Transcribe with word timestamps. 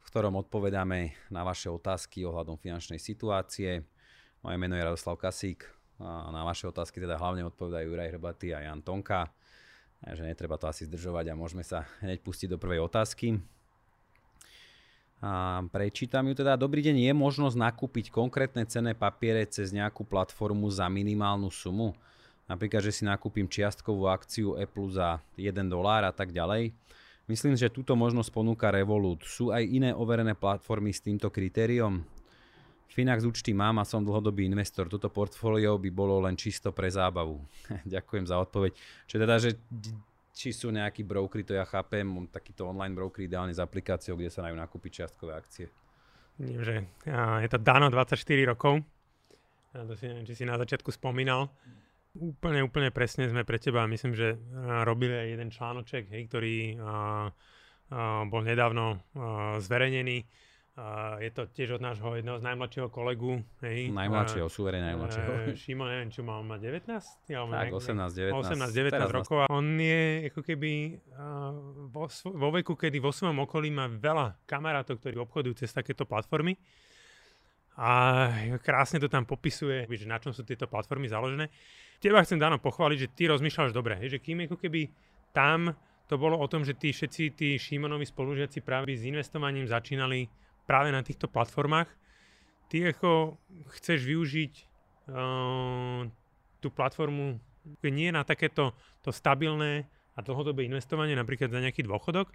v 0.00 0.04
ktorom 0.08 0.40
odpovedáme 0.40 1.12
na 1.28 1.44
vaše 1.44 1.68
otázky 1.68 2.24
ohľadom 2.24 2.56
finančnej 2.56 2.98
situácie. 2.98 3.84
Moje 4.40 4.56
meno 4.56 4.72
je 4.72 4.82
Radoslav 4.82 5.20
Kasík, 5.20 5.68
a 6.00 6.32
na 6.32 6.40
vaše 6.48 6.64
otázky 6.64 6.96
teda 6.96 7.20
hlavne 7.20 7.44
odpovedajú 7.52 7.92
Juraj 7.92 8.16
Hrbatý 8.16 8.56
a 8.56 8.64
Jan 8.64 8.80
Tonka. 8.80 9.28
Takže 10.00 10.24
netreba 10.24 10.56
to 10.56 10.64
asi 10.64 10.88
zdržovať 10.88 11.28
a 11.28 11.36
môžeme 11.36 11.60
sa 11.60 11.84
hneď 12.00 12.24
pustiť 12.24 12.48
do 12.48 12.56
prvej 12.56 12.80
otázky. 12.80 13.36
A 15.20 15.60
prečítam 15.68 16.24
ju 16.24 16.32
teda. 16.32 16.56
Dobrý 16.56 16.80
deň, 16.80 17.04
je 17.04 17.12
možnosť 17.12 17.52
nakúpiť 17.52 18.08
konkrétne 18.08 18.64
cenné 18.64 18.96
papiere 18.96 19.44
cez 19.44 19.68
nejakú 19.68 20.08
platformu 20.08 20.72
za 20.72 20.88
minimálnu 20.88 21.52
sumu? 21.52 21.92
Napríklad, 22.48 22.80
že 22.80 22.96
si 22.96 23.04
nakúpim 23.04 23.44
čiastkovú 23.44 24.08
akciu 24.08 24.56
Apple 24.56 24.88
za 24.88 25.20
1 25.36 25.52
dolár 25.68 26.08
a 26.08 26.12
tak 26.16 26.32
ďalej. 26.32 26.72
Myslím, 27.30 27.54
že 27.54 27.70
túto 27.70 27.94
možnosť 27.94 28.34
ponúka 28.34 28.74
Revolut. 28.74 29.22
Sú 29.22 29.54
aj 29.54 29.62
iné 29.62 29.94
overené 29.94 30.34
platformy 30.34 30.90
s 30.90 30.98
týmto 30.98 31.30
kritériom? 31.30 32.02
Finax 32.90 33.22
účty 33.22 33.54
mám 33.54 33.78
a 33.78 33.86
som 33.86 34.02
dlhodobý 34.02 34.50
investor. 34.50 34.90
Toto 34.90 35.06
portfólio 35.06 35.78
by 35.78 35.90
bolo 35.94 36.18
len 36.26 36.34
čisto 36.34 36.74
pre 36.74 36.90
zábavu. 36.90 37.38
Ďakujem 37.94 38.26
za 38.26 38.34
odpoveď. 38.34 38.74
Čo 39.06 39.16
teda, 39.22 39.38
že 39.38 39.54
či 40.34 40.50
sú 40.50 40.74
nejakí 40.74 41.06
brokery, 41.06 41.46
to 41.46 41.54
ja 41.54 41.62
chápem, 41.62 42.02
takýto 42.34 42.66
online 42.66 42.98
broker 42.98 43.22
ideálne 43.22 43.54
s 43.54 43.62
aplikáciou, 43.62 44.18
kde 44.18 44.34
sa 44.34 44.42
dajú 44.42 44.58
nakúpiť 44.58 44.90
čiastkové 45.06 45.38
akcie. 45.38 45.70
Vidím, 46.34 46.66
že 46.66 46.82
je 47.46 47.48
to 47.52 47.62
Dano 47.62 47.94
24 47.94 48.18
rokov. 48.42 48.82
To 49.70 49.94
si 49.94 50.10
neviem, 50.10 50.26
či 50.26 50.34
si 50.34 50.42
na 50.42 50.58
začiatku 50.58 50.90
spomínal. 50.90 51.46
Úplne, 52.10 52.66
úplne 52.66 52.90
presne 52.90 53.30
sme 53.30 53.46
pre 53.46 53.62
teba, 53.62 53.86
myslím, 53.86 54.18
že 54.18 54.34
robili 54.82 55.14
aj 55.14 55.28
jeden 55.30 55.50
článoček, 55.54 56.10
hej, 56.10 56.22
ktorý 56.26 56.74
a, 56.74 56.82
a, 56.82 56.92
bol 58.26 58.42
nedávno 58.42 58.98
a, 59.14 59.62
zverejnený 59.62 60.26
a 60.80 61.18
je 61.20 61.30
to 61.34 61.44
tiež 61.50 61.76
od 61.76 61.82
nášho 61.82 62.16
jedného 62.16 62.40
z 62.40 62.44
najmladšieho 62.46 62.88
kolegu. 62.88 63.42
Hej. 63.60 63.92
Najmladšieho, 63.92 64.48
súverej 64.48 64.80
najmladšieho. 64.80 65.52
Šimo, 65.52 65.84
neviem, 65.84 66.08
čo 66.08 66.24
mal, 66.24 66.40
má 66.40 66.56
19? 66.56 66.88
Alebo 67.36 67.52
tak, 67.52 67.74
18, 67.74 68.32
19. 68.32 68.54
18, 68.56 68.96
19 68.96 69.18
rokov. 69.18 69.36
A 69.44 69.46
on 69.52 69.76
je 69.76 70.32
ako 70.32 70.40
keby 70.40 70.96
vo, 71.92 72.08
vo 72.08 72.48
veku, 72.54 72.78
kedy 72.78 72.96
vo 72.96 73.12
svojom 73.12 73.44
okolí 73.44 73.68
má 73.68 73.92
veľa 73.92 74.40
kamarátov, 74.48 75.02
ktorí 75.04 75.20
obchodujú 75.20 75.60
cez 75.60 75.74
takéto 75.74 76.08
platformy. 76.08 76.56
A 77.76 77.90
krásne 78.64 79.02
to 79.02 79.12
tam 79.12 79.28
popisuje, 79.28 79.84
že 79.84 80.06
na 80.08 80.16
čom 80.16 80.32
sú 80.32 80.48
tieto 80.48 80.64
platformy 80.64 81.12
založené. 81.12 81.52
Teba 82.00 82.24
chcem 82.24 82.40
dáno 82.40 82.56
pochváliť, 82.56 82.98
že 82.98 83.12
ty 83.12 83.22
rozmýšľaš 83.28 83.76
dobre, 83.76 84.00
že 84.08 84.16
kým 84.16 84.48
ako 84.48 84.56
keby 84.56 84.88
tam 85.36 85.76
to 86.08 86.16
bolo 86.16 86.40
o 86.40 86.46
tom, 86.50 86.64
že 86.64 86.74
tí 86.74 86.90
všetci 86.90 87.22
tí 87.36 87.48
Šimonovi 87.60 88.08
spolužiaci 88.08 88.64
práve 88.64 88.96
s 88.96 89.06
investovaním 89.06 89.68
začínali 89.68 90.26
práve 90.64 90.90
na 90.90 91.04
týchto 91.04 91.30
platformách, 91.30 91.86
ty 92.72 92.88
ako 92.88 93.36
chceš 93.78 94.02
využiť 94.08 94.52
uh, 95.12 96.08
tú 96.58 96.68
platformu 96.72 97.38
nie 97.84 98.08
na 98.10 98.24
takéto 98.24 98.72
to 99.04 99.12
stabilné 99.12 99.84
a 100.16 100.24
dlhodobé 100.24 100.64
investovanie, 100.66 101.14
napríklad 101.14 101.52
za 101.52 101.60
nejaký 101.62 101.84
dôchodok, 101.86 102.32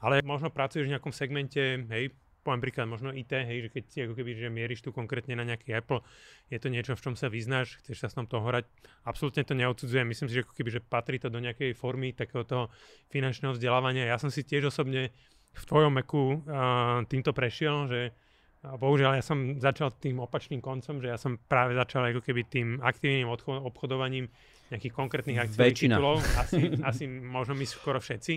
ale 0.00 0.22
možno 0.22 0.48
pracuješ 0.48 0.86
v 0.86 0.92
nejakom 0.96 1.12
segmente, 1.12 1.60
hej, 1.90 2.14
poviem 2.48 2.64
príklad, 2.64 2.88
možno 2.88 3.12
IT, 3.12 3.28
hej, 3.28 3.68
že 3.68 3.70
keď 3.76 3.84
si 3.92 3.98
ako 4.08 4.16
keby, 4.16 4.30
že 4.40 4.48
mieríš 4.48 4.80
tu 4.80 4.96
konkrétne 4.96 5.36
na 5.36 5.44
nejaký 5.44 5.76
Apple, 5.76 6.00
je 6.48 6.56
to 6.56 6.72
niečo, 6.72 6.96
v 6.96 7.04
čom 7.04 7.14
sa 7.14 7.28
vyznáš, 7.28 7.76
chceš 7.84 8.00
sa 8.00 8.08
s 8.08 8.16
tom 8.16 8.24
toho 8.24 8.48
hrať, 8.48 8.64
absolútne 9.04 9.44
to 9.44 9.52
neodsudzujem, 9.52 10.08
myslím 10.08 10.32
si, 10.32 10.40
že 10.40 10.42
ako 10.48 10.56
keby, 10.56 10.70
že 10.72 10.80
patrí 10.80 11.20
to 11.20 11.28
do 11.28 11.44
nejakej 11.44 11.76
formy 11.76 12.16
takého 12.16 12.48
toho 12.48 12.72
finančného 13.12 13.52
vzdelávania. 13.52 14.08
Ja 14.08 14.16
som 14.16 14.32
si 14.32 14.40
tiež 14.40 14.72
osobne 14.72 15.12
v 15.52 15.64
tvojom 15.68 15.92
meku 15.92 16.40
uh, 16.40 17.04
týmto 17.04 17.36
prešiel, 17.36 17.84
že 17.92 18.00
bohužiaľ 18.62 19.22
ja 19.22 19.24
som 19.24 19.60
začal 19.60 19.94
tým 20.02 20.18
opačným 20.18 20.58
koncom, 20.58 20.98
že 20.98 21.08
ja 21.14 21.18
som 21.20 21.38
práve 21.38 21.78
začal 21.78 22.10
ako 22.10 22.24
keby 22.24 22.42
tým 22.50 22.68
aktívnym 22.82 23.30
obchodovaním 23.30 24.26
nejakých 24.68 24.94
konkrétnych 24.94 25.38
akciových 25.40 25.88
titulov. 25.88 26.20
Asi, 26.36 26.76
asi 26.84 27.04
možno 27.08 27.56
my 27.56 27.64
skoro 27.64 27.98
všetci 27.98 28.34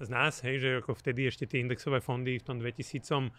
z 0.00 0.08
nás, 0.12 0.44
hej, 0.44 0.56
že 0.60 0.68
ako 0.84 0.92
vtedy 0.96 1.28
ešte 1.28 1.48
tie 1.48 1.64
indexové 1.64 2.04
fondy 2.04 2.36
v 2.36 2.44
tom 2.44 2.56
2000 2.60 3.32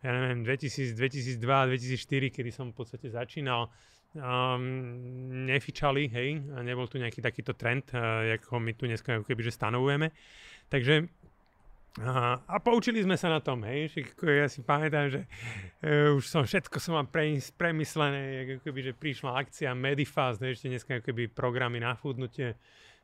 ja 0.00 0.16
neviem, 0.16 0.40
2000, 0.48 0.96
2002, 0.96 1.44
2004, 1.44 2.32
kedy 2.32 2.50
som 2.50 2.72
v 2.72 2.76
podstate 2.80 3.12
začínal, 3.12 3.68
um, 4.16 5.44
nefičali, 5.44 6.08
hej, 6.08 6.40
a 6.56 6.64
nebol 6.64 6.88
tu 6.88 6.96
nejaký 6.96 7.20
takýto 7.20 7.52
trend, 7.52 7.92
uh, 7.92 8.24
ako 8.40 8.64
my 8.64 8.72
tu 8.72 8.88
dneska 8.88 9.20
keby, 9.20 9.42
že 9.44 9.52
stanovujeme. 9.52 10.08
Takže 10.72 11.04
a, 11.98 12.38
a 12.38 12.56
poučili 12.62 13.02
sme 13.02 13.18
sa 13.18 13.26
na 13.26 13.42
tom, 13.42 13.66
hej, 13.66 13.90
že 13.90 14.06
ja 14.22 14.46
si 14.46 14.62
pamätám, 14.62 15.10
že 15.10 15.26
uh, 15.82 16.14
už 16.14 16.22
som 16.22 16.46
všetko 16.46 16.78
som 16.78 16.94
mám 16.94 17.10
pre, 17.10 17.34
premyslené, 17.58 18.46
ako 18.62 18.70
že 18.70 18.94
prišla 18.94 19.34
akcia 19.34 19.74
Medifast, 19.74 20.38
ešte 20.38 20.70
dneska 20.70 21.02
ako 21.02 21.10
programy 21.34 21.82
na 21.82 21.98
fúdnutie, 21.98 22.54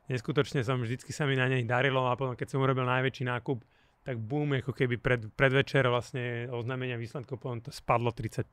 neskutočne 0.07 0.63
som, 0.63 0.79
vždycky 0.79 1.11
sa 1.11 1.27
mi 1.27 1.35
na 1.35 1.51
nej 1.51 1.67
darilo 1.67 2.07
a 2.07 2.15
potom 2.15 2.39
keď 2.39 2.47
som 2.47 2.63
urobil 2.63 2.87
najväčší 2.87 3.27
nákup, 3.27 3.59
tak 4.07 4.23
boom, 4.23 4.55
ako 4.55 4.71
keby 4.71 4.95
pred, 5.03 5.27
predvečer 5.35 5.83
vlastne 5.91 6.47
oznámenia 6.47 6.95
výsledkov, 6.95 7.43
potom 7.43 7.59
to 7.59 7.75
spadlo 7.75 8.15
30% 8.15 8.47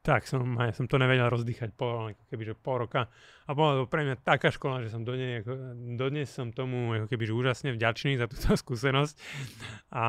tak 0.00 0.24
som, 0.24 0.56
ja 0.56 0.72
som 0.72 0.88
to 0.88 0.96
nevedel 0.96 1.28
rozdýchať 1.28 1.76
po, 1.76 2.08
ako 2.08 2.22
keby, 2.32 2.42
že 2.48 2.54
pol 2.56 2.88
roka. 2.88 3.12
A 3.44 3.50
bola 3.52 3.84
to 3.84 3.84
pre 3.84 4.08
mňa 4.08 4.24
taká 4.24 4.48
škola, 4.48 4.80
že 4.80 4.88
som 4.88 5.04
dodnes, 5.04 5.44
ako, 5.44 5.52
dodnes 6.00 6.28
som 6.32 6.48
tomu 6.56 6.96
ako 6.96 7.06
keby, 7.12 7.28
že 7.28 7.36
úžasne 7.36 7.70
vďačný 7.76 8.16
za 8.16 8.24
túto 8.24 8.56
skúsenosť. 8.64 9.14
A, 9.92 10.04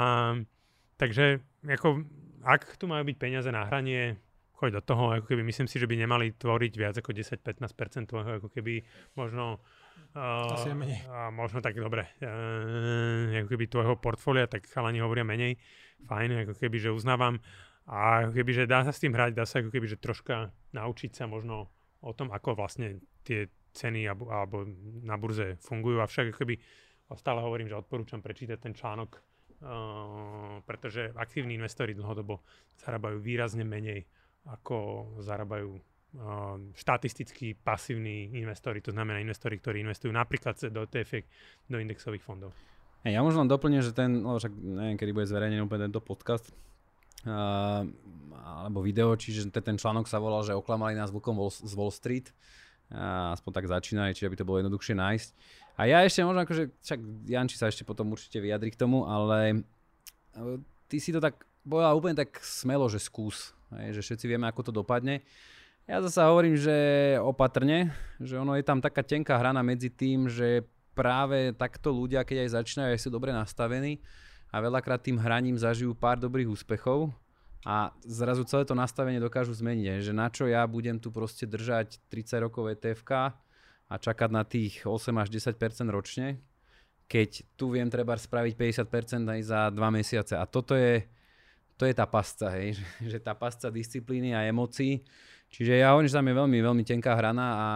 takže 0.95 1.43
ako, 1.67 2.07
ak 2.47 2.79
tu 2.79 2.87
majú 2.87 3.03
byť 3.03 3.17
peniaze 3.19 3.51
na 3.51 3.67
hranie, 3.67 4.15
choď 4.55 4.79
do 4.79 4.81
toho, 4.85 5.03
ako 5.11 5.25
keby 5.27 5.43
myslím 5.43 5.67
si, 5.67 5.75
že 5.75 5.89
by 5.91 5.99
nemali 5.99 6.39
tvoriť 6.39 6.73
viac 6.79 6.95
ako 6.95 7.11
10-15% 7.11 8.07
tvojho, 8.07 8.31
ako 8.39 8.47
keby 8.47 8.85
možno 9.19 9.59
Uh, 10.11 10.59
Asi 10.59 10.75
menej. 10.75 11.07
A 11.07 11.31
možno 11.31 11.63
tak 11.63 11.71
dobre, 11.79 12.03
uh, 12.19 13.31
ako 13.31 13.47
keby 13.47 13.71
tvojho 13.71 13.95
portfólia, 13.95 14.43
tak 14.43 14.67
chalani 14.67 14.99
hovoria 14.99 15.23
menej. 15.23 15.55
Fajn, 16.03 16.43
ako 16.43 16.59
keby, 16.59 16.83
že 16.83 16.91
uznávam. 16.91 17.39
A 17.89 18.29
keby, 18.29 18.51
že 18.53 18.69
dá 18.69 18.85
sa 18.85 18.93
s 18.93 19.01
tým 19.01 19.13
hrať, 19.17 19.33
dá 19.33 19.45
sa 19.45 19.59
ako 19.59 19.73
keby, 19.73 19.89
troška 19.97 20.53
naučiť 20.73 21.11
sa 21.17 21.25
možno 21.25 21.69
o 22.01 22.11
tom, 22.13 22.29
ako 22.29 22.57
vlastne 22.57 23.01
tie 23.25 23.49
ceny 23.73 24.05
alebo, 24.05 24.29
alebo 24.29 24.67
na 25.01 25.15
burze 25.17 25.57
fungujú. 25.63 26.01
Avšak 26.01 26.35
keby 26.35 26.59
stále 27.17 27.43
hovorím, 27.43 27.67
že 27.67 27.79
odporúčam 27.79 28.23
prečítať 28.23 28.59
ten 28.59 28.73
článok, 28.75 29.19
uh, 29.19 30.63
pretože 30.63 31.11
aktívni 31.15 31.59
investori 31.59 31.95
dlhodobo 31.95 32.43
zarábajú 32.79 33.19
výrazne 33.19 33.67
menej, 33.67 34.07
ako 34.47 35.07
zarábajú 35.19 35.75
uh, 35.75 35.81
štatisticky 36.75 37.59
pasívni 37.59 38.31
investori, 38.39 38.79
to 38.79 38.95
znamená 38.95 39.19
investori, 39.19 39.59
ktorí 39.59 39.83
investujú 39.83 40.11
napríklad 40.15 40.55
do 40.71 40.87
ETF, 40.87 41.27
do 41.67 41.77
indexových 41.79 42.23
fondov. 42.23 42.55
Hey, 43.01 43.17
ja 43.17 43.25
možno 43.25 43.49
doplním, 43.49 43.81
že 43.81 43.97
ten, 43.97 44.21
však 44.21 44.53
neviem, 44.53 44.97
kedy 44.97 45.11
bude 45.11 45.25
zverejnený 45.25 45.65
úplne 45.65 45.89
tento 45.89 46.05
podcast, 46.05 46.53
uh, 47.27 47.83
alebo 48.61 48.81
video, 48.81 49.13
čiže 49.13 49.49
ten 49.49 49.77
článok 49.77 50.09
sa 50.09 50.17
volal, 50.17 50.41
že 50.41 50.57
oklamali 50.57 50.97
nás 50.97 51.13
vlkom 51.13 51.37
z 51.49 51.73
Wall 51.77 51.93
Street. 51.93 52.33
Uh, 52.91 53.31
aspoň 53.31 53.51
tak 53.55 53.71
začínali, 53.71 54.11
čiže 54.11 54.27
by 54.27 54.37
to 54.37 54.47
bolo 54.47 54.59
jednoduchšie 54.59 54.95
nájsť. 54.99 55.29
A 55.79 55.87
ja 55.87 56.03
ešte 56.03 56.27
možno 56.27 56.43
akože, 56.43 56.75
však 56.83 56.99
Janči 57.23 57.55
sa 57.55 57.71
ešte 57.71 57.87
potom 57.87 58.11
určite 58.11 58.43
vyjadri 58.43 58.75
k 58.75 58.79
tomu, 58.79 59.07
ale 59.07 59.63
uh, 60.35 60.59
ty 60.91 60.99
si 60.99 61.15
to 61.15 61.23
tak 61.23 61.47
povedal 61.63 61.95
úplne 61.95 62.19
tak 62.19 62.35
smelo, 62.43 62.91
že 62.91 62.99
skús, 62.99 63.55
hej, 63.79 63.95
že 63.95 64.01
všetci 64.03 64.25
vieme, 64.27 64.49
ako 64.49 64.67
to 64.67 64.71
dopadne. 64.75 65.23
Ja 65.87 66.03
zase 66.03 66.23
hovorím, 66.25 66.59
že 66.59 66.77
opatrne, 67.21 67.95
že 68.21 68.37
ono 68.37 68.53
je 68.59 68.63
tam 68.65 68.83
taká 68.83 69.01
tenká 69.01 69.39
hrana 69.39 69.63
medzi 69.65 69.89
tým, 69.89 70.29
že 70.29 70.67
práve 70.91 71.55
takto 71.55 71.95
ľudia, 71.95 72.27
keď 72.27 72.47
aj 72.47 72.49
začínajú, 72.61 72.89
aj 72.91 73.01
sú 73.01 73.09
dobre 73.09 73.31
nastavení, 73.31 74.03
a 74.51 74.55
veľakrát 74.59 74.99
tým 74.99 75.15
hraním 75.15 75.55
zažijú 75.55 75.95
pár 75.95 76.19
dobrých 76.19 76.51
úspechov 76.51 77.09
a 77.63 77.95
zrazu 78.03 78.43
celé 78.43 78.67
to 78.67 78.75
nastavenie 78.75 79.21
dokážu 79.21 79.55
zmeniť, 79.55 80.03
že 80.03 80.11
na 80.11 80.27
čo 80.27 80.49
ja 80.49 80.67
budem 80.67 80.99
tu 80.99 81.13
proste 81.13 81.47
držať 81.47 82.03
30 82.11 82.45
rokov 82.45 82.67
ETFK 82.75 83.31
a 83.87 83.95
čakať 83.95 84.29
na 84.33 84.43
tých 84.43 84.83
8 84.83 85.13
až 85.21 85.27
10% 85.29 85.55
ročne, 85.87 86.41
keď 87.07 87.43
tu 87.55 87.71
viem 87.71 87.87
treba 87.87 88.17
spraviť 88.17 88.53
50% 88.87 89.27
aj 89.27 89.41
za 89.43 89.59
2 89.71 89.77
mesiace. 89.93 90.33
A 90.35 90.43
toto 90.47 90.73
je, 90.73 91.05
to 91.77 91.85
je 91.85 91.93
tá 91.93 92.07
pasca, 92.07 92.49
hej, 92.55 92.79
že, 92.79 92.85
že 93.15 93.17
tá 93.23 93.37
pasca 93.37 93.71
disciplíny 93.71 94.35
a 94.35 94.47
emócií. 94.47 95.05
Čiže 95.51 95.83
ja 95.83 95.91
hovorím, 95.91 96.07
že 96.07 96.17
tam 96.17 96.27
je 96.31 96.35
veľmi, 96.39 96.57
veľmi 96.63 96.83
tenká 96.87 97.11
hrana 97.13 97.47
a 97.51 97.67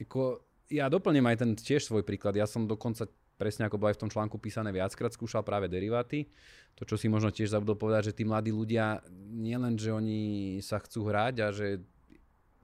ako, 0.00 0.40
ja 0.72 0.88
doplním 0.88 1.26
aj 1.28 1.36
ten 1.44 1.50
tiež 1.52 1.84
svoj 1.84 2.02
príklad. 2.02 2.36
Ja 2.36 2.48
som 2.48 2.64
dokonca 2.64 3.04
presne 3.38 3.70
ako 3.70 3.78
bolo 3.78 3.94
aj 3.94 3.96
v 3.96 4.02
tom 4.02 4.10
článku 4.10 4.36
písané 4.42 4.74
viackrát, 4.74 5.14
skúšal 5.14 5.46
práve 5.46 5.70
deriváty. 5.70 6.26
To, 6.74 6.82
čo 6.82 6.98
si 6.98 7.06
možno 7.06 7.30
tiež 7.30 7.54
zabudol 7.54 7.78
povedať, 7.78 8.10
že 8.10 8.16
tí 8.18 8.26
mladí 8.26 8.50
ľudia, 8.50 9.00
nielen, 9.30 9.78
že 9.78 9.94
oni 9.94 10.58
sa 10.58 10.82
chcú 10.82 11.06
hrať 11.06 11.34
a 11.46 11.48
že 11.54 11.80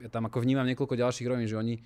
ja 0.02 0.10
tam 0.10 0.26
ako 0.26 0.42
vnímam 0.42 0.66
niekoľko 0.66 0.98
ďalších 0.98 1.30
rovín, 1.30 1.46
že 1.46 1.54
oni, 1.54 1.78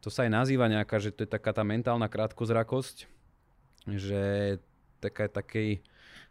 to 0.00 0.08
sa 0.08 0.24
aj 0.24 0.32
nazýva 0.32 0.66
nejaká, 0.72 0.96
že 0.96 1.12
to 1.12 1.28
je 1.28 1.30
taká 1.30 1.52
tá 1.52 1.60
mentálna 1.60 2.08
krátkozrakosť, 2.08 3.04
že 3.84 4.56
taká, 4.98 5.28
takej, 5.28 5.84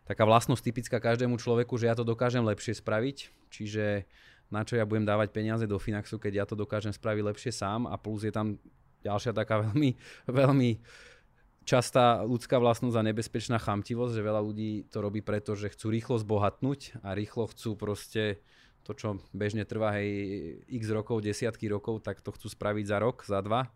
taká 0.03 0.23
vlastnosť 0.25 0.65
typická 0.65 0.97
každému 0.97 1.37
človeku, 1.37 1.77
že 1.77 1.87
ja 1.87 1.95
to 1.95 2.03
dokážem 2.03 2.41
lepšie 2.41 2.73
spraviť, 2.81 3.17
čiže 3.53 4.09
na 4.47 4.63
čo 4.63 4.79
ja 4.79 4.87
budem 4.87 5.03
dávať 5.03 5.35
peniaze 5.35 5.65
do 5.67 5.75
Finaxu, 5.77 6.17
keď 6.17 6.33
ja 6.33 6.45
to 6.47 6.55
dokážem 6.55 6.91
spraviť 6.95 7.23
lepšie 7.23 7.51
sám 7.51 7.85
a 7.85 7.99
plus 7.99 8.23
je 8.23 8.31
tam 8.31 8.55
ďalšia 9.03 9.35
taká 9.35 9.59
veľmi, 9.65 9.95
veľmi 10.27 10.71
častá 11.67 12.23
ľudská 12.23 12.55
vlastnosť 12.63 12.95
a 12.95 13.07
nebezpečná 13.11 13.59
chamtivosť, 13.59 14.15
že 14.15 14.23
veľa 14.23 14.39
ľudí 14.39 14.87
to 14.87 15.03
robí 15.03 15.19
preto, 15.19 15.51
že 15.59 15.67
chcú 15.67 15.91
rýchlo 15.91 16.15
zbohatnúť 16.23 17.03
a 17.03 17.11
rýchlo 17.11 17.51
chcú 17.51 17.75
proste 17.75 18.39
to, 18.87 18.95
čo 18.95 19.19
bežne 19.35 19.67
trvá 19.67 19.99
hej 19.99 20.09
x 20.71 20.87
rokov, 20.95 21.19
desiatky 21.19 21.67
rokov, 21.67 22.07
tak 22.07 22.23
to 22.23 22.31
chcú 22.31 22.47
spraviť 22.47 22.85
za 22.87 22.97
rok, 23.03 23.19
za 23.27 23.43
dva. 23.43 23.67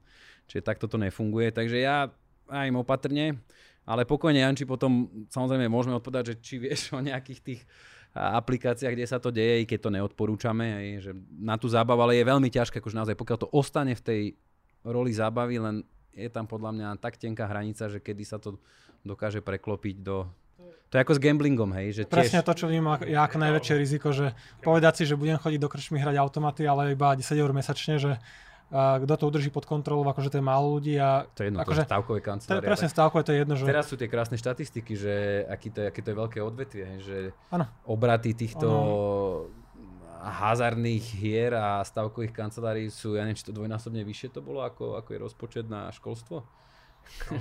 Čiže 0.47 0.63
takto 0.63 0.87
to 0.87 0.95
nefunguje. 0.95 1.51
Takže 1.51 1.83
ja 1.83 2.07
aj 2.47 2.71
im 2.71 2.79
opatrne, 2.79 3.43
ale 3.83 4.07
pokojne 4.07 4.39
Janči 4.39 4.63
potom 4.63 5.11
samozrejme 5.27 5.67
môžeme 5.67 5.99
odpovedať, 5.99 6.31
že 6.31 6.35
či 6.39 6.55
vieš 6.63 6.95
o 6.95 7.03
nejakých 7.03 7.39
tých 7.43 7.61
aplikáciách, 8.15 8.95
kde 8.95 9.07
sa 9.07 9.19
to 9.19 9.31
deje, 9.31 9.63
i 9.63 9.65
keď 9.67 9.79
to 9.87 9.95
neodporúčame, 9.95 10.65
hej, 10.79 10.87
že 10.99 11.11
na 11.39 11.55
tú 11.55 11.71
zábavu, 11.71 12.03
ale 12.03 12.19
je 12.19 12.27
veľmi 12.27 12.47
ťažké, 12.51 12.83
akože 12.83 12.99
naozaj, 12.99 13.15
pokiaľ 13.15 13.37
to 13.39 13.51
ostane 13.55 13.95
v 13.95 14.03
tej 14.03 14.21
roli 14.83 15.15
zábavy, 15.15 15.63
len 15.63 15.83
je 16.15 16.29
tam 16.31 16.45
podľa 16.47 16.71
mňa 16.75 16.87
tak 16.99 17.15
tenká 17.15 17.47
hranica, 17.47 17.87
že 17.87 18.03
kedy 18.03 18.23
sa 18.27 18.37
to 18.37 18.59
dokáže 19.03 19.41
preklopiť 19.41 19.97
do... 20.03 20.27
To 20.91 20.99
je 20.99 21.03
ako 21.07 21.15
s 21.15 21.23
gamblingom, 21.23 21.71
hej? 21.71 22.03
Že 22.03 22.03
tiež... 22.11 22.15
Presne 22.19 22.41
to, 22.43 22.51
čo 22.51 22.67
vnímam 22.67 22.99
ja 23.07 23.23
ako 23.23 23.39
najväčšie 23.39 23.75
riziko, 23.79 24.11
že 24.11 24.35
povedať 24.59 25.01
si, 25.01 25.03
že 25.07 25.15
budem 25.15 25.39
chodiť 25.39 25.59
do 25.63 25.71
krčmy 25.71 26.03
hrať 26.03 26.19
automaty, 26.19 26.67
ale 26.67 26.91
iba 26.91 27.15
10 27.15 27.23
eur 27.23 27.51
mesačne, 27.55 27.95
že 27.95 28.19
kto 28.71 29.13
to 29.19 29.23
udrží 29.27 29.51
pod 29.51 29.67
kontrolou, 29.67 30.07
akože 30.07 30.31
to 30.31 30.39
je 30.39 30.45
málo 30.47 30.79
ľudí. 30.79 30.95
A, 30.95 31.27
to 31.35 31.43
je 31.43 31.51
jedno, 31.51 31.59
akože, 31.59 31.83
to 31.83 31.87
je 31.87 31.91
stavkové 31.91 32.19
kancelárie. 32.23 32.55
To 32.55 32.63
je 32.63 32.69
presne 32.71 32.89
stavkové, 32.91 33.21
to 33.27 33.31
je 33.31 33.39
jedno. 33.43 33.53
Že... 33.59 33.65
Teraz 33.67 33.85
sú 33.91 33.95
tie 33.99 34.07
krásne 34.07 34.39
štatistiky, 34.39 34.93
že 34.95 35.13
aký 35.51 35.75
to 35.75 35.79
aký 35.91 35.99
to 35.99 36.09
je 36.11 36.17
veľké 36.17 36.39
odvetvie, 36.39 36.87
že 37.03 37.35
ano. 37.51 37.67
obraty 37.83 38.31
týchto 38.31 38.67
ano 38.67 39.60
hazardných 40.21 41.05
hier 41.17 41.57
a 41.57 41.81
stavkových 41.81 42.33
kancelárií 42.35 42.93
sú, 42.93 43.17
ja 43.17 43.25
neviem, 43.25 43.39
či 43.39 43.49
to 43.49 43.57
dvojnásobne 43.57 44.05
vyššie 44.05 44.37
to 44.37 44.45
bolo, 44.45 44.61
ako, 44.61 45.01
ako 45.01 45.09
je 45.17 45.19
rozpočet 45.19 45.65
na 45.65 45.89
školstvo? 45.89 46.45
No. 47.31 47.37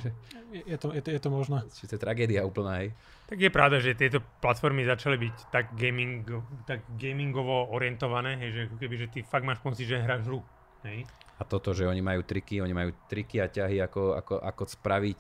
je, 0.73 0.77
to, 0.81 0.93
je, 0.97 1.03
to, 1.05 1.11
je 1.12 1.21
to 1.21 1.31
možné. 1.31 1.61
Čiže 1.69 1.88
to 1.93 1.94
je 1.97 2.05
tragédia 2.05 2.43
úplná, 2.43 2.81
hej. 2.81 2.97
Tak 3.29 3.38
je 3.38 3.50
pravda, 3.53 3.77
že 3.79 3.94
tieto 3.94 4.25
platformy 4.43 4.88
začali 4.88 5.21
byť 5.21 5.37
tak, 5.53 5.77
gaming, 5.77 6.25
tak 6.65 6.82
gamingovo 6.97 7.71
orientované, 7.71 8.41
hej, 8.41 8.50
že 8.50 8.62
keby, 8.81 8.94
že 8.97 9.06
ty 9.12 9.21
fakt 9.23 9.44
máš 9.44 9.61
pocit, 9.61 9.87
že 9.87 10.00
hráš 10.00 10.26
hru. 10.26 10.41
Hej. 10.83 11.05
A 11.41 11.43
toto, 11.44 11.76
že 11.76 11.85
oni 11.85 12.00
majú 12.00 12.25
triky, 12.25 12.65
oni 12.65 12.73
majú 12.73 12.91
triky 13.09 13.41
a 13.41 13.49
ťahy, 13.49 13.81
ako, 13.85 14.17
ako, 14.17 14.35
ako 14.41 14.62
spraviť 14.65 15.19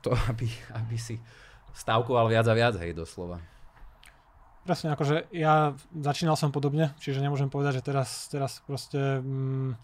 to, 0.00 0.10
aby, 0.32 0.48
aby 0.76 0.96
si 0.96 1.20
stavkoval 1.74 2.32
viac 2.32 2.46
a 2.48 2.54
viac, 2.56 2.74
hej, 2.80 2.96
doslova. 2.96 3.53
Presne, 4.64 4.96
akože 4.96 5.28
ja 5.36 5.76
začínal 5.92 6.40
som 6.40 6.48
podobne, 6.48 6.96
čiže 6.96 7.20
nemôžem 7.20 7.52
povedať, 7.52 7.78
že 7.80 7.82
teraz, 7.84 8.32
teraz 8.32 8.64
proste 8.64 9.20
mm, 9.20 9.76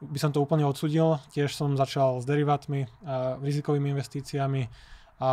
by 0.00 0.18
som 0.18 0.32
to 0.32 0.40
úplne 0.40 0.64
odsudil. 0.64 1.20
Tiež 1.36 1.52
som 1.52 1.76
začal 1.76 2.20
s 2.20 2.24
derivátmi, 2.24 2.88
a 3.04 3.36
rizikovými 3.44 3.92
investíciami 3.92 4.72
a 5.20 5.30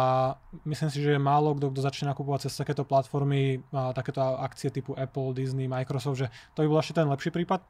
myslím 0.67 0.89
si, 0.91 0.99
že 0.99 1.15
je 1.15 1.21
málo 1.23 1.55
kto, 1.55 1.71
kto 1.71 1.81
začne 1.81 2.05
nakupovať 2.11 2.51
cez 2.51 2.53
takéto 2.59 2.83
platformy, 2.83 3.63
a 3.71 3.95
takéto 3.95 4.19
akcie 4.21 4.67
typu 4.69 4.91
Apple, 4.99 5.33
Disney, 5.33 5.71
Microsoft, 5.71 6.21
že 6.21 6.27
to 6.53 6.61
by 6.61 6.67
bol 6.67 6.83
ešte 6.83 6.99
ten 6.99 7.07
lepší 7.07 7.31
prípad. 7.31 7.63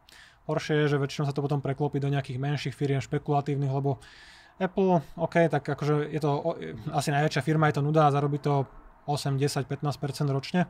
Horšie 0.50 0.84
je, 0.84 0.98
že 0.98 0.98
väčšinou 0.98 1.30
sa 1.30 1.38
to 1.38 1.46
potom 1.46 1.62
preklopí 1.62 2.02
do 2.02 2.10
nejakých 2.10 2.42
menších 2.42 2.74
firiem 2.74 2.98
špekulatívnych, 2.98 3.70
lebo 3.70 4.02
Apple, 4.58 5.06
OK, 5.22 5.54
tak 5.54 5.70
akože 5.70 6.10
je 6.10 6.18
to 6.18 6.58
asi 6.92 7.14
najväčšia 7.14 7.46
firma, 7.46 7.70
je 7.70 7.78
to 7.78 7.86
nuda 7.86 8.10
a 8.10 8.14
zarobí 8.14 8.42
to 8.42 8.66
8, 9.06 9.38
10, 9.38 9.70
15% 9.70 10.34
ročne 10.34 10.66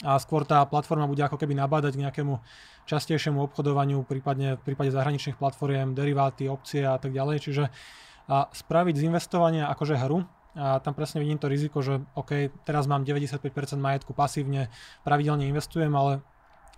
a 0.00 0.16
skôr 0.18 0.48
tá 0.48 0.64
platforma 0.64 1.04
bude 1.04 1.20
ako 1.22 1.36
keby 1.36 1.54
nabádať 1.54 1.94
k 1.94 2.02
nejakému 2.08 2.40
častejšiemu 2.88 3.38
obchodovaniu, 3.46 4.02
prípadne 4.02 4.58
v 4.58 4.62
prípade 4.72 4.90
zahraničných 4.90 5.38
platformiem, 5.38 5.94
deriváty, 5.94 6.50
opcie 6.50 6.82
a 6.82 6.98
tak 6.98 7.14
ďalej. 7.14 7.36
Čiže 7.44 7.64
a 8.30 8.46
spraviť 8.48 8.94
z 9.02 9.06
investovania 9.10 9.66
akože 9.70 9.98
hru, 9.98 10.22
a 10.52 10.78
tam 10.84 10.92
presne 10.92 11.24
vidím 11.24 11.40
to 11.40 11.48
riziko, 11.48 11.80
že 11.80 12.04
OK, 12.12 12.52
teraz 12.68 12.84
mám 12.84 13.08
95% 13.08 13.40
majetku 13.80 14.12
pasívne, 14.12 14.68
pravidelne 15.00 15.48
investujem, 15.48 15.90
ale 15.96 16.20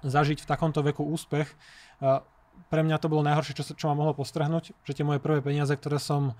zažiť 0.06 0.40
v 0.40 0.48
takomto 0.48 0.80
veku 0.80 1.02
úspech, 1.02 1.50
pre 2.70 2.80
mňa 2.86 3.02
to 3.02 3.10
bolo 3.10 3.26
najhoršie, 3.26 3.58
čo, 3.58 3.74
čo 3.74 3.90
ma 3.90 3.98
mohlo 3.98 4.14
postrhnúť, 4.14 4.78
že 4.86 4.94
tie 4.94 5.02
moje 5.02 5.18
prvé 5.18 5.42
peniaze, 5.42 5.74
ktoré 5.74 5.98
som 5.98 6.38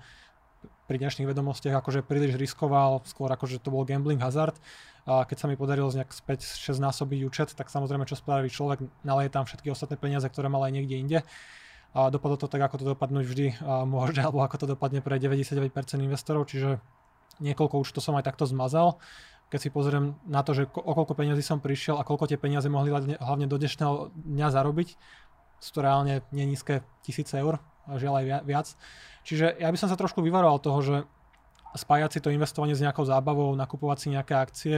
pri 0.85 1.01
dnešných 1.01 1.29
vedomostiach 1.29 1.81
akože 1.81 2.05
príliš 2.05 2.37
riskoval, 2.37 3.01
skôr 3.09 3.29
akože 3.33 3.57
to 3.61 3.73
bol 3.73 3.85
gambling 3.85 4.21
hazard, 4.21 4.57
a 5.05 5.21
keď 5.21 5.37
sa 5.37 5.45
mi 5.45 5.53
podarilo 5.53 5.93
nejak 5.93 6.09
späť 6.09 6.49
6 6.49 6.81
násobiť 6.81 7.19
účet, 7.29 7.49
tak 7.53 7.69
samozrejme 7.69 8.09
čo 8.09 8.17
spraví 8.17 8.49
človek, 8.49 8.81
naleje 9.05 9.29
tam 9.29 9.45
všetky 9.45 9.69
ostatné 9.69 10.01
peniaze, 10.01 10.25
ktoré 10.25 10.49
mal 10.49 10.65
aj 10.65 10.73
niekde 10.73 10.95
inde. 10.97 11.19
A 11.93 12.09
dopadlo 12.09 12.41
to 12.41 12.49
tak, 12.49 12.65
ako 12.65 12.75
to 12.81 12.85
dopadnúť 12.97 13.25
vždy 13.29 13.47
môže, 13.85 14.17
alebo 14.25 14.41
ako 14.41 14.65
to 14.65 14.65
dopadne 14.73 15.05
pre 15.05 15.21
99% 15.21 15.69
investorov, 16.01 16.49
čiže 16.49 16.81
niekoľko 17.37 17.85
účtov 17.85 18.01
som 18.01 18.17
aj 18.17 18.25
takto 18.25 18.49
zmazal. 18.49 18.97
Keď 19.53 19.59
si 19.61 19.69
pozriem 19.69 20.17
na 20.25 20.41
to, 20.41 20.57
že 20.57 20.65
o 20.73 20.91
koľko 20.97 21.13
peniazy 21.13 21.45
som 21.45 21.61
prišiel 21.61 22.01
a 22.01 22.07
koľko 22.07 22.25
tie 22.25 22.41
peniaze 22.41 22.65
mohli 22.65 22.89
hlavne 22.89 23.45
do 23.45 23.61
dnešného 23.61 24.09
dňa 24.17 24.47
zarobiť, 24.49 24.97
sú 25.59 25.69
to 25.75 25.83
reálne 25.83 26.21
nenízke 26.29 26.85
tisíce 27.01 27.35
eur, 27.35 27.59
žiaľ 27.85 28.21
aj 28.21 28.25
viac. 28.45 28.67
Čiže 29.25 29.57
ja 29.57 29.69
by 29.69 29.77
som 29.77 29.89
sa 29.89 29.97
trošku 29.97 30.21
vyvaroval 30.21 30.61
toho, 30.61 30.79
že 30.81 30.95
spájať 31.75 32.09
si 32.17 32.19
to 32.23 32.31
investovanie 32.31 32.73
s 32.77 32.81
nejakou 32.81 33.03
zábavou, 33.03 33.51
nakupovať 33.57 33.97
si 33.99 34.07
nejaké 34.13 34.33
akcie. 34.37 34.77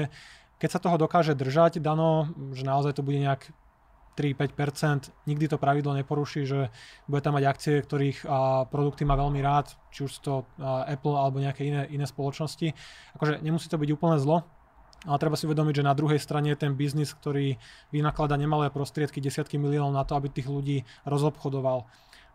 Keď 0.58 0.70
sa 0.72 0.82
toho 0.82 0.98
dokáže 0.98 1.38
držať, 1.38 1.78
dano, 1.78 2.34
že 2.58 2.66
naozaj 2.66 2.98
to 2.98 3.06
bude 3.06 3.22
nejak 3.22 3.54
3-5%, 4.18 5.14
nikdy 5.30 5.46
to 5.46 5.62
pravidlo 5.62 5.94
neporuší, 5.94 6.50
že 6.50 6.74
bude 7.06 7.22
tam 7.22 7.38
mať 7.38 7.46
akcie, 7.46 7.76
ktorých 7.86 8.26
a, 8.26 8.66
produkty 8.66 9.06
má 9.06 9.14
veľmi 9.14 9.38
rád, 9.46 9.78
či 9.94 10.10
už 10.10 10.12
to 10.26 10.34
a, 10.58 10.90
Apple 10.90 11.14
alebo 11.14 11.38
nejaké 11.38 11.70
iné, 11.70 11.86
iné 11.94 12.10
spoločnosti. 12.10 12.74
Akože 13.14 13.46
nemusí 13.46 13.70
to 13.70 13.78
byť 13.78 13.90
úplne 13.94 14.18
zlo, 14.18 14.42
ale 15.06 15.22
treba 15.22 15.38
si 15.38 15.46
uvedomiť, 15.46 15.84
že 15.84 15.88
na 15.88 15.94
druhej 15.94 16.18
strane 16.18 16.50
je 16.56 16.58
ten 16.58 16.74
biznis, 16.74 17.14
ktorý 17.14 17.62
vynaklada 17.94 18.34
nemalé 18.40 18.74
prostriedky, 18.74 19.22
desiatky 19.22 19.62
miliónov 19.62 19.94
na 19.94 20.08
to, 20.08 20.18
aby 20.18 20.34
tých 20.34 20.50
ľudí 20.50 20.88
rozobchodoval. 21.06 21.86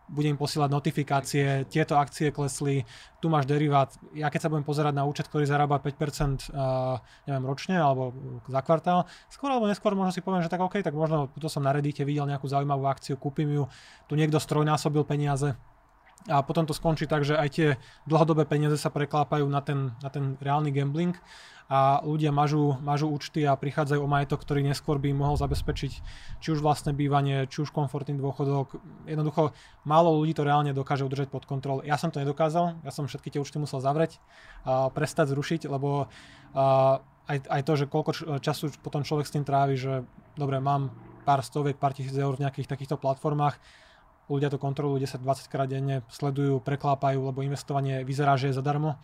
Budem 0.03 0.35
posielať 0.35 0.67
notifikácie, 0.67 1.63
tieto 1.71 1.95
akcie 1.95 2.35
klesli, 2.35 2.83
tu 3.23 3.31
máš 3.31 3.47
derivát. 3.47 3.87
Ja 4.11 4.27
keď 4.27 4.47
sa 4.47 4.51
budem 4.51 4.67
pozerať 4.67 4.93
na 4.99 5.07
účet, 5.07 5.31
ktorý 5.31 5.47
zarába 5.47 5.79
5% 5.79 6.51
uh, 6.51 6.99
neviem, 7.23 7.43
ročne 7.47 7.79
alebo 7.79 8.11
za 8.51 8.59
kvartál, 8.59 9.07
skôr 9.31 9.55
alebo 9.55 9.67
neskôr 9.67 9.95
možno 9.95 10.11
si 10.11 10.19
poviem, 10.19 10.43
že 10.43 10.51
tak 10.51 10.59
OK, 10.59 10.83
tak 10.83 10.91
možno 10.91 11.31
to 11.39 11.47
som 11.47 11.63
na 11.63 11.71
Reddite 11.71 12.03
videl 12.03 12.27
nejakú 12.27 12.51
zaujímavú 12.51 12.83
akciu, 12.83 13.15
kúpim 13.15 13.47
ju, 13.47 13.63
tu 14.11 14.19
niekto 14.19 14.43
strojnásobil 14.43 15.07
peniaze, 15.07 15.55
a 16.31 16.39
potom 16.39 16.63
to 16.63 16.71
skončí 16.71 17.03
tak, 17.03 17.27
že 17.27 17.35
aj 17.35 17.49
tie 17.51 17.67
dlhodobé 18.07 18.47
peniaze 18.47 18.79
sa 18.79 18.87
preklápajú 18.87 19.43
na 19.51 19.59
ten, 19.59 19.91
na 19.99 20.07
ten 20.07 20.39
reálny 20.39 20.71
gambling 20.71 21.15
a 21.67 22.03
ľudia 22.03 22.31
mažú, 22.31 22.75
mažú 22.83 23.07
účty 23.11 23.47
a 23.47 23.55
prichádzajú 23.55 24.03
o 24.03 24.07
majetok, 24.07 24.43
ktorý 24.43 24.63
neskôr 24.67 24.99
by 24.99 25.15
im 25.15 25.19
mohol 25.23 25.39
zabezpečiť 25.39 25.91
či 26.43 26.47
už 26.51 26.59
vlastné 26.59 26.91
bývanie, 26.91 27.47
či 27.47 27.63
už 27.63 27.71
komfortný 27.71 28.19
dôchodok. 28.19 28.79
Jednoducho 29.07 29.55
málo 29.87 30.11
ľudí 30.19 30.35
to 30.35 30.43
reálne 30.43 30.75
dokáže 30.75 31.07
udržať 31.07 31.31
pod 31.31 31.47
kontrolou. 31.47 31.83
Ja 31.83 31.95
som 31.95 32.11
to 32.11 32.19
nedokázal, 32.19 32.83
ja 32.83 32.91
som 32.91 33.07
všetky 33.07 33.31
tie 33.31 33.39
účty 33.39 33.59
musel 33.59 33.79
zavrieť 33.79 34.19
prestať 34.91 35.31
zrušiť, 35.31 35.71
lebo 35.71 36.11
a, 36.53 36.99
aj, 37.31 37.37
aj 37.47 37.61
to, 37.63 37.73
že 37.79 37.85
koľko 37.87 38.11
času 38.43 38.75
potom 38.83 39.07
človek 39.07 39.27
s 39.27 39.33
tým 39.33 39.47
trávi, 39.47 39.75
že 39.79 40.03
dobre, 40.35 40.59
mám 40.59 40.91
pár 41.23 41.39
stoviek, 41.39 41.79
pár 41.79 41.95
tisíc 41.95 42.13
eur 42.13 42.35
v 42.35 42.43
nejakých 42.43 42.67
takýchto 42.67 42.99
platformách, 42.99 43.55
ľudia 44.35 44.49
to 44.49 44.57
kontrolujú 44.57 45.05
10-20 45.05 45.53
krát 45.53 45.69
denne, 45.69 46.01
sledujú, 46.09 46.59
preklápajú, 46.61 47.29
lebo 47.29 47.45
investovanie 47.45 48.01
vyzerá, 48.01 48.35
že 48.35 48.51
je 48.51 48.57
zadarmo 48.57 48.97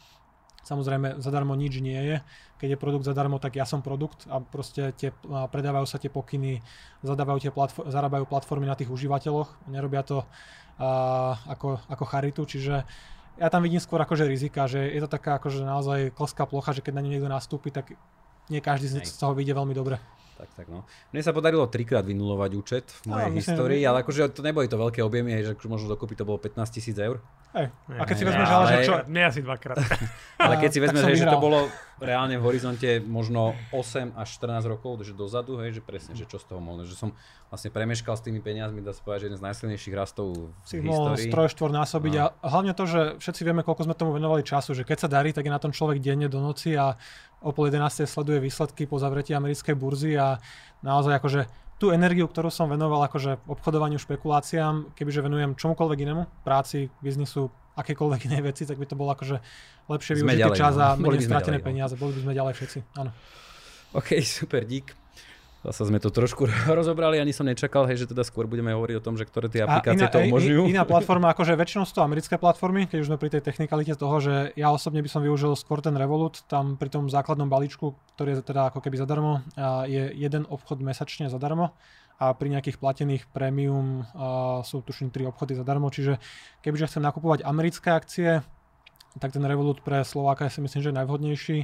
Samozrejme, 0.69 1.23
zadarmo 1.23 1.55
nič 1.55 1.79
nie 1.79 1.97
je. 1.97 2.17
Keď 2.59 2.75
je 2.75 2.81
produkt 2.81 3.07
zadarmo, 3.07 3.39
tak 3.39 3.55
ja 3.55 3.63
som 3.63 3.79
produkt 3.79 4.27
a 4.27 4.43
proste 4.43 4.91
tie, 4.93 5.15
predávajú 5.25 5.87
sa 5.87 5.97
tie 5.97 6.11
pokyny, 6.11 6.59
zadávajú 7.01 7.39
tie 7.47 7.51
platform, 7.53 7.87
zarábajú 7.87 8.27
platformy 8.27 8.67
na 8.67 8.75
tých 8.75 8.91
užívateľoch. 8.91 9.71
Nerobia 9.71 10.03
to 10.03 10.21
uh, 10.21 11.33
ako, 11.47 11.79
ako 11.87 12.03
charitu, 12.05 12.41
čiže 12.43 12.83
ja 13.39 13.47
tam 13.47 13.63
vidím 13.63 13.79
skôr 13.79 14.03
akože 14.03 14.27
rizika, 14.27 14.67
že 14.67 14.83
je 14.83 14.99
to 14.99 15.07
taká 15.07 15.39
akože 15.39 15.63
naozaj 15.63 16.11
klská 16.11 16.43
plocha, 16.43 16.75
že 16.75 16.83
keď 16.83 16.99
na 16.99 17.03
ňu 17.07 17.11
niekto 17.15 17.31
nastúpi, 17.31 17.71
tak 17.71 17.95
nie 18.51 18.59
každý 18.59 18.91
z 18.91 19.15
toho 19.15 19.31
vyjde 19.31 19.55
veľmi 19.55 19.71
dobre. 19.71 19.95
Tak, 20.39 20.55
tak 20.55 20.67
no. 20.71 20.87
Mne 21.11 21.19
sa 21.19 21.35
podarilo 21.35 21.67
trikrát 21.67 22.07
vynulovať 22.07 22.51
účet 22.55 22.85
v 23.03 23.11
mojej 23.11 23.27
no, 23.27 23.35
histórii, 23.35 23.83
ale 23.83 24.07
akože 24.07 24.31
to 24.31 24.39
neboli 24.39 24.71
to 24.71 24.79
veľké 24.79 25.03
objemy, 25.03 25.35
že 25.43 25.59
možno 25.67 25.91
dokopy 25.91 26.15
to 26.15 26.23
bolo 26.23 26.39
15 26.39 26.63
tisíc 26.71 26.95
eur. 26.95 27.19
Hej. 27.51 27.67
A 27.91 28.03
keď 28.07 28.15
si 28.15 28.23
vezmeš, 28.23 28.47
ale, 28.47 28.65
že 28.71 28.77
čo... 28.87 28.95
Nie 29.11 29.27
asi 29.27 29.43
dvakrát. 29.43 29.75
ale 30.47 30.55
keď 30.63 30.69
si 30.71 30.79
vezmeš, 30.79 31.19
že 31.19 31.27
to 31.27 31.43
bolo 31.43 31.67
reálne 31.99 32.35
v 32.39 32.43
horizonte 32.43 32.99
možno 33.03 33.55
8 33.71 34.15
až 34.15 34.27
14 34.39 34.65
rokov, 34.65 35.03
že 35.03 35.13
dozadu, 35.13 35.59
hej, 35.61 35.79
že 35.79 35.81
presne, 35.83 36.15
že 36.15 36.25
čo 36.25 36.39
z 36.39 36.47
toho 36.49 36.63
možno, 36.63 36.87
že 36.87 36.95
som 36.95 37.13
vlastne 37.51 37.69
premeškal 37.69 38.15
s 38.17 38.23
tými 38.23 38.39
peniazmi, 38.39 38.81
dá 38.81 38.95
sa 38.95 39.03
povedať, 39.03 39.19
že 39.23 39.27
jeden 39.31 39.39
z 39.39 39.45
najsilnejších 39.45 39.95
rastov 39.95 40.51
v 40.63 40.67
si. 40.67 40.79
Si 40.79 40.85
mohol 40.85 41.15
stroj 41.19 41.71
násobiť 41.71 42.13
no. 42.15 42.21
a 42.31 42.45
hlavne 42.49 42.73
to, 42.73 42.83
že 42.87 43.01
všetci 43.21 43.41
vieme, 43.43 43.61
koľko 43.61 43.85
sme 43.85 43.95
tomu 43.95 44.11
venovali 44.15 44.41
času, 44.41 44.73
že 44.73 44.87
keď 44.87 44.97
sa 45.05 45.09
darí, 45.11 45.31
tak 45.31 45.45
je 45.45 45.53
na 45.53 45.61
tom 45.61 45.75
človek 45.75 46.01
denne 46.01 46.27
do 46.31 46.41
noci 46.41 46.73
a 46.73 46.95
o 47.39 47.55
pol 47.55 47.71
11. 47.71 48.03
sleduje 48.03 48.43
výsledky 48.43 48.83
po 48.87 48.99
zavretí 48.99 49.31
americkej 49.31 49.75
burzy 49.75 50.15
a 50.19 50.43
naozaj 50.83 51.19
akože 51.19 51.41
tú 51.79 51.95
energiu, 51.95 52.27
ktorú 52.27 52.51
som 52.51 52.67
venoval 52.67 53.07
akože 53.07 53.39
obchodovaniu, 53.47 53.95
špekuláciám, 53.95 54.91
kebyže 54.99 55.23
venujem 55.23 55.55
čomukoľvek 55.55 55.99
inému, 56.03 56.23
práci, 56.43 56.91
biznisu, 56.99 57.47
akékoľvek 57.79 58.27
inej 58.27 58.41
veci, 58.51 58.67
tak 58.67 58.75
by 58.75 58.85
to 58.85 58.99
bolo 58.99 59.15
akože 59.15 59.39
lepšie 59.87 60.19
využitý 60.19 60.51
čas 60.59 60.75
no. 60.75 60.83
a 60.83 60.87
menej 60.99 61.23
stratené 61.23 61.57
ďalej, 61.57 61.63
no. 61.63 61.67
peniaze. 61.71 61.93
Boli 61.95 62.11
by 62.19 62.21
sme 62.27 62.33
ďalej 62.35 62.53
všetci, 62.59 62.79
áno. 62.99 63.11
OK, 63.95 64.19
super, 64.19 64.67
dík. 64.67 64.98
Zase 65.59 65.91
sme 65.91 65.99
to 65.99 66.07
trošku 66.07 66.47
rozobrali, 66.79 67.19
ani 67.19 67.35
som 67.35 67.43
nečakal, 67.43 67.83
hej, 67.83 68.05
že 68.05 68.07
teda 68.07 68.23
skôr 68.23 68.47
budeme 68.47 68.71
hovoriť 68.71 68.95
o 68.95 69.03
tom, 69.03 69.19
že 69.19 69.27
ktoré 69.27 69.51
tie 69.51 69.67
aplikácie 69.67 70.07
iná, 70.07 70.13
to 70.13 70.23
umožňujú. 70.23 70.61
Iná 70.71 70.83
platforma, 70.95 71.35
akože 71.35 71.59
väčšinou 71.59 71.83
sú 71.83 71.99
to 71.99 72.03
americké 72.05 72.39
platformy, 72.39 72.87
keď 72.87 72.97
už 73.03 73.07
sme 73.11 73.19
pri 73.19 73.29
tej 73.35 73.43
technikalite 73.43 73.91
toho, 73.99 74.15
že 74.23 74.55
ja 74.55 74.71
osobne 74.71 75.03
by 75.03 75.09
som 75.11 75.19
využil 75.19 75.51
skôr 75.59 75.83
ten 75.83 75.91
Revolut, 75.99 76.47
tam 76.47 76.79
pri 76.79 76.87
tom 76.87 77.11
základnom 77.11 77.51
balíčku, 77.51 77.91
ktorý 78.15 78.39
je 78.39 78.55
teda 78.55 78.71
ako 78.71 78.79
keby 78.79 78.95
zadarmo, 78.95 79.43
je 79.83 80.15
jeden 80.15 80.47
obchod 80.47 80.79
mesačne 80.79 81.27
zadarmo 81.27 81.75
a 82.19 82.35
pri 82.35 82.51
nejakých 82.51 82.79
platených 82.83 83.23
premium 83.31 84.03
sú 84.67 84.83
tuším 84.83 85.07
tri 85.07 85.23
obchody 85.23 85.55
zadarmo, 85.55 85.87
čiže 85.87 86.19
kebyže 86.59 86.91
chcem 86.91 87.03
nakupovať 87.03 87.47
americké 87.47 87.95
akcie, 87.95 88.43
tak 89.19 89.31
ten 89.31 89.43
Revolut 89.43 89.79
pre 89.83 90.03
Slováka 90.03 90.51
si 90.51 90.59
myslím, 90.59 90.83
že 90.83 90.89
je 90.91 90.99
najvhodnejší 90.99 91.57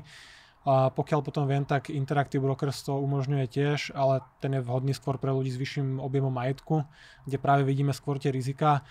a 0.66 0.90
pokiaľ 0.90 1.22
potom 1.22 1.46
viem, 1.46 1.62
tak 1.62 1.94
Interactive 1.94 2.42
Brokers 2.42 2.82
to 2.82 2.98
umožňuje 2.98 3.46
tiež, 3.46 3.94
ale 3.94 4.26
ten 4.42 4.58
je 4.58 4.66
vhodný 4.66 4.98
skôr 4.98 5.22
pre 5.22 5.30
ľudí 5.30 5.54
s 5.54 5.62
vyšším 5.62 6.02
objemom 6.02 6.34
majetku, 6.34 6.82
kde 7.30 7.38
práve 7.38 7.62
vidíme 7.62 7.94
skôr 7.94 8.18
tie 8.18 8.34
rizika 8.34 8.82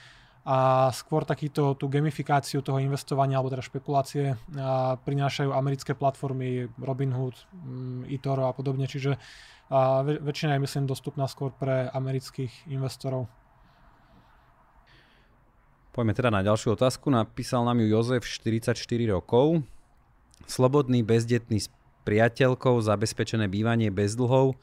a 0.45 0.93
skôr 0.93 1.25
takýto 1.25 1.75
tú 1.75 1.89
gamifikáciu 1.89 2.61
toho 2.61 2.79
investovania 2.79 3.41
alebo 3.41 3.49
teda 3.51 3.65
špekulácie 3.65 4.37
a 4.61 5.01
prinášajú 5.01 5.51
americké 5.51 5.97
platformy 5.97 6.69
Robinhood, 6.77 7.35
mm, 7.51 8.13
eToro 8.13 8.47
a 8.47 8.53
podobne, 8.53 8.87
čiže 8.87 9.17
a 9.73 10.05
väčšina 10.05 10.55
je 10.55 10.65
myslím 10.69 10.85
dostupná 10.85 11.25
skôr 11.25 11.49
pre 11.49 11.89
amerických 11.89 12.69
investorov. 12.69 13.27
Poďme 15.95 16.13
teda 16.13 16.29
na 16.29 16.43
ďalšiu 16.43 16.75
otázku. 16.75 17.09
Napísal 17.09 17.65
nám 17.65 17.81
ju 17.81 17.87
Jozef, 17.87 18.27
44 18.27 18.77
rokov. 19.09 19.63
Slobodný, 20.45 21.01
bezdetný 21.01 21.65
s 21.65 21.73
priateľkou, 22.05 22.79
zabezpečené 22.85 23.49
bývanie 23.49 23.89
bez 23.89 24.13
dlhov, 24.13 24.61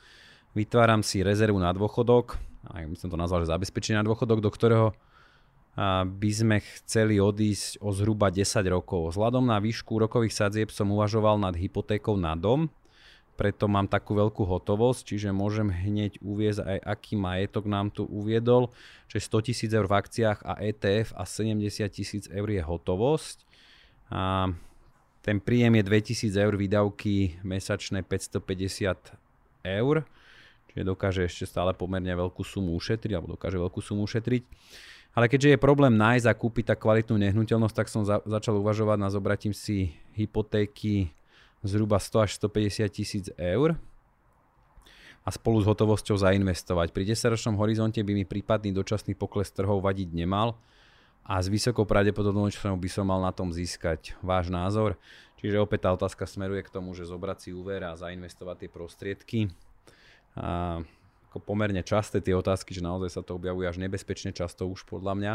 vytváram 0.53 1.01
si 1.01 1.25
rezervu 1.25 1.57
na 1.57 1.73
dôchodok, 1.73 2.37
aj 2.69 2.85
by 2.85 2.95
som 2.97 3.09
to 3.09 3.17
nazval, 3.17 3.41
že 3.41 3.49
zabezpečenie 3.49 3.97
na 3.97 4.05
dôchodok, 4.05 4.45
do 4.45 4.53
ktorého 4.53 4.93
by 6.05 6.31
sme 6.35 6.59
chceli 6.59 7.17
odísť 7.17 7.79
o 7.79 7.95
zhruba 7.95 8.27
10 8.27 8.43
rokov. 8.67 9.15
Vzhľadom 9.15 9.47
na 9.47 9.57
výšku 9.57 9.95
rokových 9.97 10.35
sadzieb 10.35 10.69
som 10.69 10.91
uvažoval 10.91 11.39
nad 11.39 11.55
hypotékou 11.55 12.19
na 12.19 12.35
dom, 12.35 12.67
preto 13.39 13.65
mám 13.65 13.89
takú 13.89 14.13
veľkú 14.13 14.45
hotovosť, 14.45 15.15
čiže 15.15 15.33
môžem 15.33 15.71
hneď 15.73 16.21
uviezť 16.21 16.61
aj 16.61 16.77
aký 16.85 17.13
majetok 17.17 17.65
nám 17.65 17.89
tu 17.89 18.05
uviedol, 18.05 18.69
že 19.09 19.17
100 19.17 19.47
tisíc 19.49 19.71
eur 19.73 19.89
v 19.89 19.97
akciách 19.97 20.45
a 20.45 20.61
ETF 20.61 21.17
a 21.17 21.23
70 21.25 21.89
tisíc 21.89 22.29
eur 22.29 22.45
je 22.45 22.61
hotovosť. 22.61 23.37
A 24.13 24.53
ten 25.21 25.37
príjem 25.37 25.77
je 25.77 25.83
2000 25.85 26.33
eur, 26.33 26.53
výdavky 26.57 27.41
mesačné 27.45 28.01
550 28.01 29.13
eur, 29.61 29.95
čiže 30.73 30.83
dokáže 30.83 31.21
ešte 31.25 31.45
stále 31.45 31.77
pomerne 31.77 32.13
veľkú 32.17 32.41
sumu 32.41 32.73
ušetriť, 32.73 33.13
alebo 33.13 33.37
dokáže 33.37 33.61
veľkú 33.61 33.79
sumu 33.81 34.05
ušetriť. 34.09 34.43
Ale 35.11 35.27
keďže 35.27 35.55
je 35.55 35.59
problém 35.59 35.93
nájsť 35.99 36.25
a 36.25 36.33
kúpiť 36.33 36.71
tak 36.71 36.79
kvalitnú 36.81 37.19
nehnuteľnosť, 37.19 37.75
tak 37.75 37.91
som 37.91 38.07
za, 38.07 38.23
začal 38.23 38.57
uvažovať 38.63 38.97
na 38.97 39.11
zobratím 39.11 39.51
si 39.51 39.91
hypotéky 40.15 41.11
zhruba 41.61 41.99
100 41.99 42.25
až 42.25 42.31
150 42.39 42.87
tisíc 42.89 43.25
eur 43.37 43.75
a 45.21 45.29
spolu 45.29 45.61
s 45.61 45.69
hotovosťou 45.69 46.17
zainvestovať. 46.17 46.89
Pri 46.95 47.03
10-ročnom 47.05 47.59
horizonte 47.61 48.01
by 48.01 48.11
mi 48.17 48.25
prípadný 48.25 48.73
dočasný 48.73 49.13
pokles 49.13 49.53
trhov 49.53 49.83
vadiť 49.85 50.09
nemal, 50.15 50.57
a 51.25 51.39
s 51.39 51.47
vysokou 51.47 51.85
pravdepodobnosťou 51.85 52.75
by 52.75 52.89
som 52.89 53.05
mal 53.07 53.21
na 53.21 53.31
tom 53.31 53.53
získať 53.53 54.17
váš 54.25 54.49
názor. 54.49 54.97
Čiže 55.41 55.57
opäť 55.57 55.89
tá 55.89 55.89
otázka 55.97 56.29
smeruje 56.29 56.61
k 56.61 56.73
tomu, 56.73 56.93
že 56.93 57.09
zobrať 57.09 57.37
si 57.37 57.49
úver 57.49 57.81
a 57.81 57.97
zainvestovať 57.97 58.55
tie 58.65 58.69
prostriedky. 58.69 59.39
A 60.37 60.81
ako 61.31 61.39
pomerne 61.47 61.79
časté 61.79 62.19
tie 62.19 62.35
otázky, 62.35 62.75
že 62.75 62.83
naozaj 62.83 63.09
sa 63.15 63.21
to 63.23 63.39
objavuje 63.39 63.63
až 63.63 63.79
nebezpečne 63.79 64.35
často 64.35 64.67
už 64.67 64.83
podľa 64.83 65.15
mňa. 65.15 65.33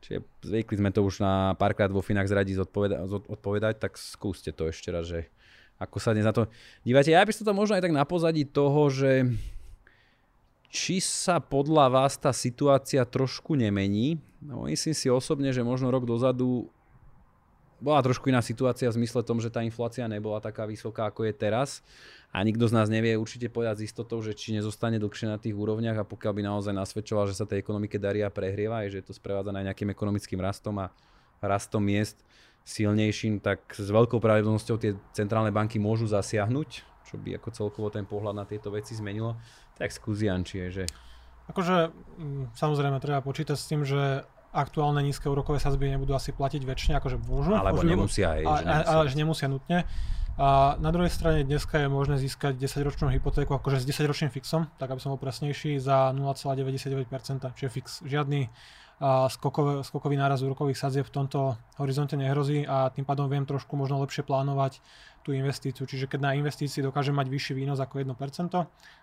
Čiže 0.00 0.18
zvykli 0.40 0.80
sme 0.80 0.90
to 0.90 1.04
už 1.04 1.20
na 1.20 1.52
párkrát 1.60 1.92
vo 1.92 2.00
Finax 2.00 2.32
radi 2.32 2.56
zodpoveda- 2.56 3.04
odpovedať, 3.28 3.76
tak 3.76 4.00
skúste 4.00 4.56
to 4.56 4.72
ešte 4.72 4.88
raz, 4.88 5.04
že 5.04 5.28
ako 5.76 6.00
sa 6.00 6.16
dnes 6.16 6.24
na 6.24 6.32
to 6.32 6.48
dívate. 6.80 7.12
Ja 7.12 7.20
by 7.20 7.32
som 7.36 7.44
to 7.44 7.52
možno 7.52 7.76
aj 7.76 7.84
tak 7.84 7.92
na 7.92 8.08
pozadí 8.08 8.48
toho, 8.48 8.88
že 8.88 9.28
či 10.74 10.98
sa 10.98 11.38
podľa 11.38 11.86
vás 11.86 12.18
tá 12.18 12.34
situácia 12.34 13.06
trošku 13.06 13.54
nemení. 13.54 14.18
No, 14.42 14.66
myslím 14.66 14.90
si 14.90 15.06
osobne, 15.06 15.54
že 15.54 15.62
možno 15.62 15.94
rok 15.94 16.02
dozadu 16.02 16.66
bola 17.78 18.02
trošku 18.02 18.26
iná 18.26 18.42
situácia 18.42 18.90
v 18.90 18.98
zmysle 18.98 19.22
tom, 19.22 19.38
že 19.38 19.54
tá 19.54 19.62
inflácia 19.62 20.02
nebola 20.10 20.42
taká 20.42 20.66
vysoká, 20.66 21.06
ako 21.06 21.30
je 21.30 21.34
teraz. 21.36 21.78
A 22.34 22.42
nikto 22.42 22.66
z 22.66 22.74
nás 22.74 22.90
nevie 22.90 23.14
určite 23.14 23.46
povedať 23.46 23.84
s 23.84 23.94
istotou, 23.94 24.18
že 24.18 24.34
či 24.34 24.50
nezostane 24.50 24.98
dlhšie 24.98 25.30
na 25.30 25.38
tých 25.38 25.54
úrovniach 25.54 26.02
a 26.02 26.08
pokiaľ 26.08 26.32
by 26.34 26.42
naozaj 26.42 26.74
nasvedčoval, 26.74 27.30
že 27.30 27.38
sa 27.38 27.46
tej 27.46 27.62
ekonomike 27.62 27.94
darí 28.00 28.26
a 28.26 28.34
prehrieva, 28.34 28.82
že 28.90 28.98
je 28.98 29.06
to 29.06 29.14
sprevádzané 29.14 29.62
aj 29.62 29.66
nejakým 29.70 29.94
ekonomickým 29.94 30.42
rastom 30.42 30.74
a 30.82 30.90
rastom 31.38 31.86
miest 31.86 32.18
silnejším, 32.64 33.44
tak 33.44 33.60
s 33.76 33.92
veľkou 33.92 34.18
pravdepodobnosťou 34.18 34.76
tie 34.80 34.96
centrálne 35.12 35.52
banky 35.52 35.76
môžu 35.76 36.08
zasiahnuť, 36.08 36.68
čo 37.04 37.14
by 37.20 37.36
ako 37.36 37.48
celkovo 37.52 37.92
ten 37.92 38.08
pohľad 38.08 38.32
na 38.32 38.48
tieto 38.48 38.72
veci 38.72 38.96
zmenilo. 38.96 39.36
Tak 39.78 39.90
skús 39.90 40.22
Janči, 40.22 40.70
že... 40.70 40.84
Akože 41.50 41.92
mm, 41.92 42.56
samozrejme 42.56 43.02
treba 43.02 43.20
počítať 43.20 43.56
s 43.58 43.68
tým, 43.68 43.84
že 43.84 44.24
aktuálne 44.54 45.02
nízke 45.02 45.26
úrokové 45.26 45.58
sazby 45.58 45.90
nebudú 45.90 46.14
asi 46.14 46.30
platiť 46.30 46.62
väčšine, 46.62 46.94
akože 47.02 47.18
môžu. 47.26 47.58
Alebo 47.58 47.82
môžu, 47.82 47.90
nemusia, 47.90 48.38
aj, 48.38 48.42
ale. 48.46 48.60
Ale 48.86 49.02
že 49.10 49.16
nemusia 49.18 49.50
nutne. 49.50 49.82
A 50.34 50.74
na 50.82 50.90
druhej 50.90 51.14
strane 51.14 51.46
dneska 51.46 51.78
je 51.78 51.86
možné 51.86 52.18
získať 52.18 52.58
10-ročnú 52.58 53.06
hypotéku 53.06 53.54
akože 53.54 53.78
s 53.78 53.86
10-ročným 53.86 54.34
fixom, 54.34 54.66
tak 54.82 54.90
aby 54.90 54.98
som 54.98 55.14
bol 55.14 55.20
presnejší, 55.22 55.78
za 55.78 56.10
0,99%, 56.10 57.06
čiže 57.54 57.70
fix. 57.70 58.02
Žiadny 58.02 58.50
a 59.02 59.26
skokové, 59.26 59.82
skokový 59.82 60.14
náraz 60.14 60.46
úrokových 60.46 60.78
sadzieb 60.78 61.06
v 61.10 61.14
tomto 61.14 61.58
horizonte 61.82 62.14
nehrozí 62.14 62.62
a 62.62 62.94
tým 62.94 63.02
pádom 63.02 63.26
viem 63.26 63.42
trošku 63.42 63.74
možno 63.74 63.98
lepšie 63.98 64.22
plánovať 64.22 64.78
tú 65.26 65.34
investíciu. 65.34 65.82
Čiže 65.82 66.06
keď 66.06 66.20
na 66.22 66.32
investícii 66.38 66.78
dokážem 66.78 67.16
mať 67.16 67.26
vyšší 67.26 67.52
výnos 67.58 67.82
ako 67.82 67.98
1%, 67.98 68.14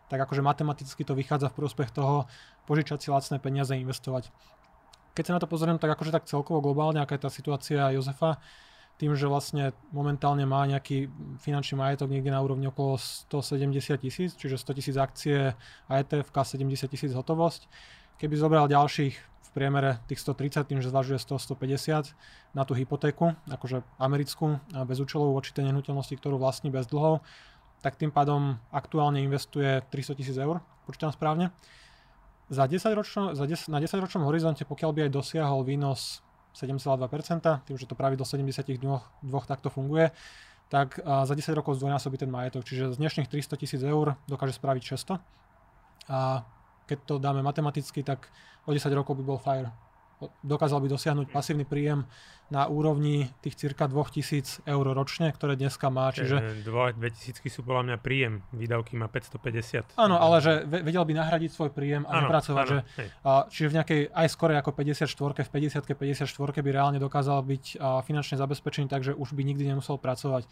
tak 0.08 0.20
akože 0.20 0.42
matematicky 0.46 1.04
to 1.04 1.12
vychádza 1.12 1.52
v 1.52 1.58
prospech 1.60 1.92
toho 1.92 2.30
požičať 2.70 3.00
si 3.04 3.10
lacné 3.12 3.38
peniaze 3.44 3.76
a 3.76 3.80
investovať. 3.80 4.32
Keď 5.12 5.24
sa 5.28 5.36
na 5.36 5.42
to 5.44 5.52
pozriem, 5.52 5.76
tak 5.76 5.92
akože 5.92 6.16
tak 6.16 6.24
celkovo 6.24 6.64
globálne, 6.64 7.04
aká 7.04 7.20
je 7.20 7.28
tá 7.28 7.32
situácia 7.34 7.92
Jozefa, 7.92 8.40
tým, 8.96 9.18
že 9.18 9.26
vlastne 9.26 9.74
momentálne 9.90 10.46
má 10.46 10.62
nejaký 10.70 11.10
finančný 11.42 11.74
majetok 11.74 12.14
niekde 12.14 12.30
na 12.30 12.38
úrovni 12.38 12.70
okolo 12.70 13.02
170 13.02 13.98
tisíc, 13.98 14.38
čiže 14.38 14.62
100 14.62 14.78
tisíc 14.78 14.96
akcie 14.96 15.58
a 15.90 15.92
ETF, 15.98 16.30
70 16.30 16.86
tisíc 16.86 17.12
hotovosť. 17.12 17.66
Keby 18.22 18.38
zobral 18.38 18.70
ďalších 18.70 19.31
priemere 19.52 20.00
tých 20.08 20.24
130, 20.24 20.64
tým, 20.64 20.80
že 20.80 20.88
zvažuje 20.90 21.20
100-150 21.20 22.16
na 22.56 22.64
tú 22.64 22.72
hypotéku, 22.72 23.36
akože 23.52 23.84
americkú, 24.00 24.64
bez 24.88 24.98
účelov 25.04 25.36
tej 25.44 25.68
nehnuteľnosti, 25.68 26.16
ktorú 26.16 26.40
vlastní 26.40 26.72
bez 26.72 26.88
dlhov, 26.88 27.20
tak 27.84 28.00
tým 28.00 28.14
pádom 28.14 28.62
aktuálne 28.72 29.20
investuje 29.20 29.84
300 29.92 30.20
tisíc 30.20 30.38
eur, 30.38 30.64
počítam 30.88 31.12
správne. 31.12 31.52
Za 32.52 32.68
10 32.68 32.84
ročno, 32.96 33.24
za 33.32 33.48
10, 33.48 33.72
na 33.72 33.80
10 33.80 34.00
ročnom 34.04 34.28
horizonte, 34.28 34.68
pokiaľ 34.68 34.92
by 34.92 35.00
aj 35.08 35.12
dosiahol 35.12 35.64
výnos 35.64 36.24
7,2%, 36.52 37.64
tým, 37.64 37.76
že 37.80 37.88
to 37.88 37.96
pravidlo 37.96 38.28
72 38.28 38.76
dvoch 39.24 39.46
takto 39.48 39.72
funguje, 39.72 40.12
tak 40.68 41.00
za 41.04 41.32
10 41.36 41.52
rokov 41.56 41.80
zdvojnásobí 41.80 42.16
ten 42.16 42.32
majetok. 42.32 42.64
Čiže 42.64 42.96
z 42.96 43.00
dnešných 43.00 43.28
300 43.28 43.60
tisíc 43.60 43.82
eur 43.84 44.16
dokáže 44.28 44.56
spraviť 44.56 44.84
600. 45.00 45.20
A 46.12 46.44
keď 46.92 47.00
to 47.08 47.16
dáme 47.16 47.40
matematicky, 47.40 48.04
tak 48.04 48.28
o 48.68 48.76
10 48.76 48.92
rokov 48.92 49.16
by 49.16 49.24
bol 49.24 49.40
FIRE 49.40 49.72
dokázal 50.44 50.84
by 50.84 50.88
dosiahnuť 50.92 51.28
pasívny 51.34 51.66
príjem 51.66 52.06
na 52.52 52.68
úrovni 52.68 53.32
tých 53.40 53.56
cirka 53.56 53.88
2000 53.88 54.68
eur 54.68 54.86
ročne, 54.92 55.32
ktoré 55.32 55.56
dneska 55.56 55.88
má. 55.88 56.12
Čiže... 56.12 56.68
2000 56.68 57.48
sú 57.48 57.64
podľa 57.64 57.84
mňa 57.88 57.98
príjem, 58.04 58.44
výdavky 58.52 59.00
má 59.00 59.08
550. 59.08 59.96
Áno, 59.96 60.20
ale 60.20 60.44
že 60.44 60.68
vedel 60.68 61.00
by 61.08 61.14
nahradiť 61.16 61.50
svoj 61.56 61.72
príjem 61.72 62.04
a 62.12 62.20
ano, 62.20 62.28
nepracovať. 62.28 62.68
Ano, 62.68 62.84
že, 62.84 63.08
a, 63.24 63.48
čiže 63.48 63.68
v 63.72 63.74
nejakej 63.80 64.02
aj 64.12 64.28
skore 64.28 64.54
ako 64.60 64.76
54, 64.76 65.48
v 65.48 65.50
50 65.72 65.96
54 65.96 66.28
by 66.60 66.70
reálne 66.76 67.00
dokázal 67.00 67.40
byť 67.40 67.80
finančne 68.04 68.36
zabezpečený, 68.36 68.92
takže 68.92 69.16
už 69.16 69.32
by 69.32 69.42
nikdy 69.48 69.72
nemusel 69.72 69.96
pracovať. 69.96 70.44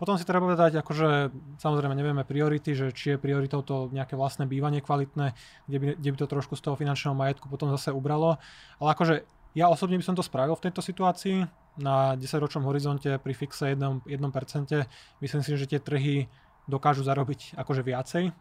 Potom 0.00 0.16
si 0.16 0.24
treba 0.24 0.48
povedať, 0.48 0.80
akože 0.80 1.28
samozrejme 1.60 1.92
nevieme 1.92 2.24
priority, 2.24 2.72
že 2.72 2.88
či 2.96 3.14
je 3.14 3.20
prioritou 3.20 3.60
to 3.60 3.92
nejaké 3.92 4.16
vlastné 4.16 4.48
bývanie 4.48 4.80
kvalitné, 4.80 5.36
kde 5.68 5.76
by, 5.76 5.86
kde 6.00 6.08
by 6.08 6.16
to 6.16 6.26
trošku 6.26 6.56
z 6.56 6.64
toho 6.64 6.80
finančného 6.80 7.12
majetku 7.12 7.52
potom 7.52 7.68
zase 7.68 7.92
ubralo. 7.92 8.40
Ale 8.80 8.96
akože 8.96 9.28
ja 9.52 9.68
osobne 9.68 10.00
by 10.00 10.04
som 10.08 10.16
to 10.16 10.24
spravil 10.24 10.56
v 10.56 10.72
tejto 10.72 10.80
situácii 10.80 11.44
na 11.76 12.16
10-ročnom 12.16 12.64
horizonte 12.64 13.12
pri 13.20 13.32
fixe 13.36 13.76
1%. 13.76 14.08
1%. 14.08 14.88
Myslím 15.20 15.42
si, 15.44 15.50
že 15.60 15.68
tie 15.68 15.80
trhy 15.84 16.32
dokážu 16.64 17.04
zarobiť 17.04 17.60
akože 17.60 17.82
viacej 17.82 18.32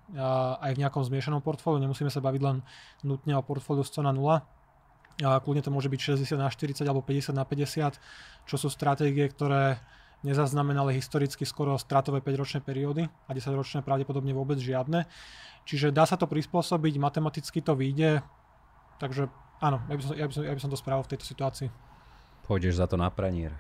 aj 0.64 0.72
v 0.72 0.80
nejakom 0.80 1.04
zmiešanom 1.04 1.44
portfóliu. 1.44 1.82
Nemusíme 1.82 2.14
sa 2.14 2.24
baviť 2.24 2.42
len 2.46 2.64
nutne 3.04 3.36
o 3.36 3.44
portfóliu 3.44 3.84
100 3.84 4.06
na 4.08 4.16
0. 4.16 4.48
A 5.20 5.44
kľudne 5.44 5.60
to 5.60 5.74
môže 5.74 5.92
byť 5.92 6.24
60 6.24 6.40
na 6.40 6.48
40 6.48 6.88
alebo 6.88 7.04
50 7.04 7.36
na 7.36 7.44
50, 7.44 8.00
čo 8.48 8.56
sú 8.56 8.72
stratégie, 8.72 9.28
ktoré 9.28 9.84
nezaznamenali 10.24 10.96
historicky 10.96 11.48
skoro 11.48 11.80
stratové 11.80 12.20
5-ročné 12.20 12.60
periódy 12.60 13.08
a 13.08 13.30
10-ročné 13.32 13.82
pravdepodobne 13.82 14.36
vôbec 14.36 14.60
žiadne. 14.60 15.08
Čiže 15.64 15.96
dá 15.96 16.04
sa 16.04 16.20
to 16.20 16.28
prispôsobiť, 16.28 17.00
matematicky 17.00 17.64
to 17.64 17.78
vyjde, 17.78 18.26
takže 19.00 19.32
áno, 19.64 19.80
ja 19.88 19.96
by 19.96 20.02
som, 20.02 20.14
ja 20.18 20.26
by 20.28 20.34
som, 20.34 20.44
ja 20.44 20.54
by 20.56 20.62
som 20.62 20.72
to 20.72 20.80
spravil 20.80 21.04
v 21.06 21.12
tejto 21.16 21.26
situácii. 21.28 21.70
Pôjdeš 22.50 22.82
za 22.82 22.90
to 22.90 22.98
na 22.98 23.14
pranier. 23.14 23.54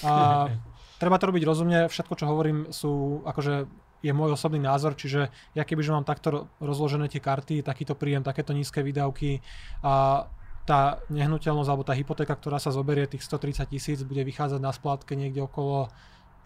A, 0.00 0.48
treba 0.96 1.20
to 1.20 1.28
robiť 1.28 1.44
rozumne, 1.44 1.86
všetko 1.92 2.14
čo 2.16 2.24
hovorím 2.26 2.72
sú 2.72 3.22
akože 3.28 3.68
je 4.00 4.12
môj 4.16 4.32
osobný 4.32 4.64
názor, 4.64 4.96
čiže 4.96 5.28
ja 5.52 5.62
keby 5.64 5.84
že 5.84 5.92
mám 5.92 6.08
takto 6.08 6.48
rozložené 6.56 7.12
tie 7.12 7.20
karty, 7.20 7.60
takýto 7.60 7.92
príjem, 7.92 8.24
takéto 8.24 8.56
nízke 8.56 8.80
výdavky 8.80 9.44
a 9.84 10.24
tá 10.68 11.00
nehnuteľnosť 11.08 11.70
alebo 11.70 11.84
tá 11.84 11.96
hypotéka, 11.96 12.36
ktorá 12.36 12.60
sa 12.60 12.70
zoberie 12.70 13.08
tých 13.08 13.24
130 13.24 13.64
tisíc, 13.70 13.98
bude 14.04 14.22
vychádzať 14.22 14.60
na 14.60 14.70
splátke 14.70 15.16
niekde 15.16 15.42
okolo 15.42 15.88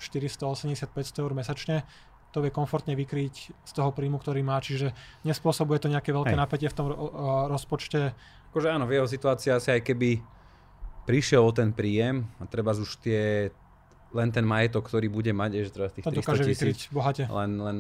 480-500 0.01 1.23
eur 1.23 1.33
mesačne, 1.35 1.77
to 2.35 2.43
vie 2.43 2.51
komfortne 2.51 2.99
vykryť 2.99 3.35
z 3.63 3.73
toho 3.75 3.95
príjmu, 3.95 4.19
ktorý 4.19 4.43
má, 4.43 4.59
čiže 4.59 4.91
nespôsobuje 5.23 5.79
to 5.79 5.87
nejaké 5.87 6.11
veľké 6.11 6.35
Hej. 6.35 6.41
napätie 6.43 6.67
v 6.67 6.75
tom 6.75 6.91
rozpočte. 7.47 8.11
Akože 8.51 8.75
áno, 8.75 8.91
v 8.91 8.99
jeho 8.99 9.07
situácii 9.07 9.55
asi 9.55 9.79
aj 9.79 9.87
keby 9.87 10.19
prišiel 11.07 11.47
o 11.47 11.55
ten 11.55 11.71
príjem 11.71 12.27
a 12.43 12.49
treba 12.51 12.75
už 12.75 12.99
tie 12.99 13.55
len 14.15 14.31
ten 14.31 14.47
majetok, 14.47 14.87
ktorý 14.87 15.11
bude 15.11 15.35
mať, 15.35 15.51
je, 15.59 15.63
že 15.67 15.73
teraz 15.75 15.91
tých 15.91 16.07
to 16.07 16.23
300 16.23 16.47
tisíc, 16.47 16.87
len, 17.27 17.51
len 17.59 17.79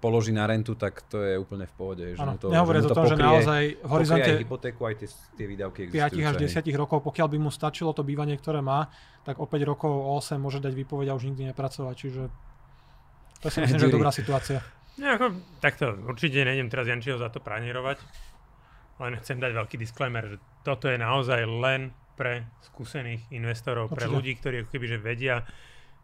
položí 0.00 0.32
na 0.32 0.44
rentu, 0.44 0.76
tak 0.76 1.02
to 1.08 1.24
je 1.24 1.40
úplne 1.40 1.64
v 1.64 1.74
pohode. 1.74 2.04
Že 2.14 2.20
ano, 2.20 2.32
to, 2.36 2.46
nehovoriac 2.52 2.84
o 2.84 2.90
tom, 2.92 3.06
že 3.08 3.16
naozaj 3.16 3.62
v 3.80 3.90
horizonte 3.90 4.30
aj 4.30 4.40
hypotéku, 4.44 4.80
aj 4.84 4.94
tie, 5.00 5.08
tie 5.08 5.46
výdavky 5.48 5.80
5 5.88 6.12
až 6.12 6.36
10 6.36 6.68
rokov, 6.76 7.00
pokiaľ 7.00 7.28
by 7.32 7.38
mu 7.40 7.50
stačilo 7.50 7.96
to 7.96 8.04
bývanie, 8.04 8.36
ktoré 8.36 8.60
má, 8.60 8.92
tak 9.24 9.40
o 9.40 9.48
5 9.48 9.56
rokov, 9.64 9.90
o 9.90 10.20
8 10.20 10.36
môže 10.36 10.60
dať 10.60 10.72
výpoveď 10.76 11.10
a 11.10 11.16
už 11.16 11.32
nikdy 11.32 11.48
nepracovať. 11.50 11.94
Čiže 11.96 12.22
to 13.40 13.46
si 13.48 13.58
myslím, 13.64 13.78
že 13.80 13.86
je 13.88 13.96
dobrá 13.96 14.12
situácia. 14.12 14.60
Nie, 14.96 15.20
ako, 15.20 15.36
takto, 15.60 15.92
určite 16.08 16.44
nejdem 16.44 16.72
teraz 16.72 16.88
Jančiho 16.88 17.20
za 17.20 17.28
to 17.28 17.40
pranierovať, 17.44 18.00
len 19.00 19.12
chcem 19.20 19.36
dať 19.36 19.52
veľký 19.52 19.76
disclaimer, 19.76 20.24
že 20.24 20.36
toto 20.64 20.88
je 20.88 20.96
naozaj 20.96 21.44
len 21.44 21.92
pre 22.16 22.48
skúsených 22.64 23.28
investorov, 23.36 23.92
určite. 23.92 23.96
pre 24.00 24.06
ľudí, 24.08 24.32
ktorí 24.40 24.54
ako 24.64 24.70
keby 24.72 24.86
že 24.88 24.98
vedia, 24.98 25.36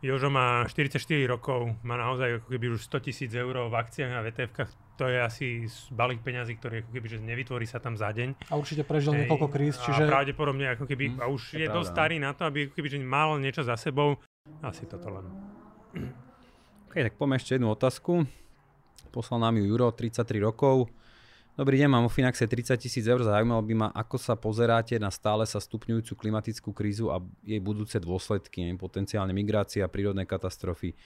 Jožo 0.02 0.34
má 0.34 0.66
44 0.66 0.98
rokov, 1.30 1.78
má 1.86 1.94
naozaj 1.94 2.42
ako 2.42 2.48
keby 2.50 2.74
už 2.74 2.90
100 2.90 3.06
tisíc 3.06 3.30
eur 3.30 3.70
v 3.70 3.74
akciách 3.78 4.10
a 4.10 4.26
vtf 4.26 4.50
to 4.98 5.06
je 5.06 5.18
asi 5.22 5.46
balík 5.94 6.26
peňazí, 6.26 6.58
ktorý 6.58 6.82
ako 6.82 6.90
keby 6.90 7.06
že 7.06 7.18
nevytvorí 7.22 7.70
sa 7.70 7.78
tam 7.78 7.94
za 7.94 8.10
deň. 8.10 8.50
A 8.50 8.58
určite 8.58 8.82
prežil 8.82 9.14
Ej, 9.14 9.18
niekoľko 9.24 9.46
kríz, 9.46 9.78
čiže... 9.78 10.02
A 10.02 10.10
pravdepodobne 10.10 10.74
ako 10.74 10.90
keby, 10.90 11.14
mm, 11.14 11.22
a 11.22 11.30
už 11.30 11.54
je, 11.54 11.62
je 11.62 11.68
dosť 11.70 11.90
starý 11.94 12.18
na 12.18 12.34
to, 12.34 12.50
aby 12.50 12.66
ako 12.66 12.74
keby 12.74 12.88
že 12.90 12.98
mal 12.98 13.38
niečo 13.38 13.62
za 13.62 13.78
sebou. 13.78 14.18
Asi 14.58 14.90
toto 14.90 15.06
len. 15.06 15.26
OK, 16.90 16.98
tak 16.98 17.14
poďme 17.14 17.38
ešte 17.38 17.54
jednu 17.54 17.70
otázku. 17.70 18.26
Poslal 19.14 19.38
nám 19.38 19.54
ju 19.62 19.70
Juro, 19.70 19.94
33 19.94 20.42
rokov. 20.42 20.90
Dobrý 21.52 21.76
deň, 21.84 21.88
mám 21.92 22.08
o 22.08 22.12
Finaxe 22.12 22.48
30 22.48 22.80
tisíc 22.80 23.04
eur. 23.04 23.20
Zaujímalo 23.20 23.60
by 23.60 23.74
ma, 23.76 23.88
ako 23.92 24.16
sa 24.16 24.32
pozeráte 24.40 24.96
na 24.96 25.12
stále 25.12 25.44
sa 25.44 25.60
stupňujúcu 25.60 26.16
klimatickú 26.16 26.72
krízu 26.72 27.12
a 27.12 27.20
jej 27.44 27.60
budúce 27.60 28.00
dôsledky, 28.00 28.64
potenciálne 28.80 29.36
migrácia, 29.36 29.84
prírodné 29.84 30.24
katastrofy, 30.24 30.96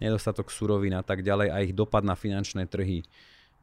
nedostatok 0.00 0.48
surovín 0.48 0.96
a 0.96 1.04
tak 1.04 1.20
ďalej 1.20 1.48
a 1.52 1.60
ich 1.60 1.76
dopad 1.76 2.08
na 2.08 2.16
finančné 2.16 2.72
trhy. 2.72 3.04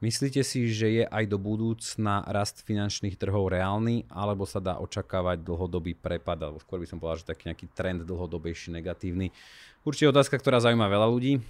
Myslíte 0.05 0.45
si, 0.45 0.69
že 0.69 1.01
je 1.01 1.03
aj 1.09 1.25
do 1.25 1.41
budúcna 1.41 2.21
rast 2.29 2.61
finančných 2.61 3.17
trhov 3.17 3.49
reálny, 3.49 4.05
alebo 4.13 4.45
sa 4.45 4.61
dá 4.61 4.77
očakávať 4.77 5.41
dlhodobý 5.41 5.97
prepad, 5.97 6.45
alebo 6.45 6.61
skôr 6.61 6.77
by 6.77 6.85
som 6.85 7.01
povedal, 7.01 7.25
že 7.25 7.33
taký 7.33 7.49
nejaký 7.49 7.73
trend 7.73 8.05
dlhodobejší 8.05 8.69
negatívny? 8.77 9.33
Určite 9.81 10.13
otázka, 10.13 10.37
ktorá 10.37 10.61
zaujíma 10.61 10.93
veľa 10.93 11.09
ľudí 11.09 11.41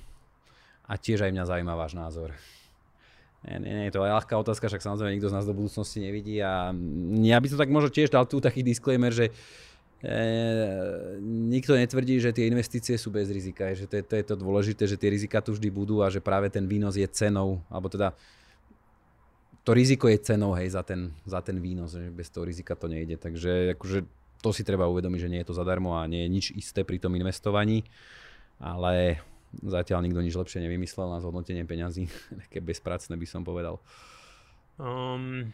a 0.87 0.95
tiež 0.95 1.27
aj 1.27 1.35
mňa 1.35 1.51
zaujíma 1.51 1.75
váš 1.75 1.99
názor. 1.99 2.31
Nie, 3.39 3.55
nie, 3.55 3.71
nie, 3.71 3.91
to 3.91 4.03
je 4.03 4.11
ľahká 4.11 4.35
otázka, 4.35 4.67
však 4.67 4.83
samozrejme 4.83 5.15
nikto 5.15 5.31
z 5.31 5.35
nás 5.39 5.47
do 5.47 5.55
budúcnosti 5.55 6.03
nevidí 6.03 6.43
a 6.43 6.75
ja 7.23 7.39
by 7.39 7.47
som 7.47 7.55
tak 7.55 7.71
možno 7.71 7.87
tiež 7.87 8.11
dal 8.11 8.27
tu 8.27 8.43
taký 8.43 8.59
disclaimer, 8.67 9.15
že 9.15 9.31
e, 10.03 10.13
nikto 11.23 11.79
netvrdí, 11.79 12.19
že 12.19 12.35
tie 12.35 12.51
investície 12.51 12.99
sú 12.99 13.15
bez 13.15 13.31
rizika, 13.31 13.71
že 13.71 13.87
to 13.87 13.95
je, 13.95 14.03
to 14.03 14.13
je 14.19 14.25
to 14.27 14.35
dôležité, 14.35 14.83
že 14.91 14.99
tie 14.99 15.07
rizika 15.07 15.39
tu 15.39 15.55
vždy 15.55 15.71
budú 15.71 16.03
a 16.03 16.11
že 16.11 16.19
práve 16.19 16.51
ten 16.51 16.67
výnos 16.67 16.99
je 16.99 17.07
cenou, 17.07 17.63
alebo 17.71 17.87
teda 17.87 18.11
to 19.63 19.71
riziko 19.71 20.11
je 20.11 20.19
cenou 20.19 20.51
hej, 20.59 20.75
za, 20.75 20.83
ten, 20.83 21.15
za 21.23 21.39
ten 21.39 21.63
výnos, 21.63 21.95
že 21.95 22.11
bez 22.11 22.27
toho 22.27 22.43
rizika 22.43 22.75
to 22.75 22.91
nejde, 22.91 23.15
takže 23.15 23.79
akože 23.79 24.03
to 24.43 24.49
si 24.51 24.67
treba 24.67 24.87
uvedomiť, 24.91 25.19
že 25.19 25.31
nie 25.31 25.39
je 25.43 25.47
to 25.47 25.55
zadarmo 25.55 25.95
a 25.95 26.07
nie 26.11 26.27
je 26.27 26.29
nič 26.31 26.45
isté 26.59 26.83
pri 26.83 26.99
tom 26.99 27.15
investovaní, 27.15 27.87
ale 28.59 29.23
Zatiaľ 29.49 30.05
nikto 30.05 30.21
nič 30.21 30.37
lepšie 30.37 30.61
nevymyslel 30.61 31.09
na 31.09 31.17
zhodnotenie 31.17 31.65
peňazí. 31.65 32.05
Také 32.45 32.61
bezpracné 32.61 33.17
by 33.17 33.27
som 33.27 33.41
povedal. 33.41 33.81
Um, 34.79 35.51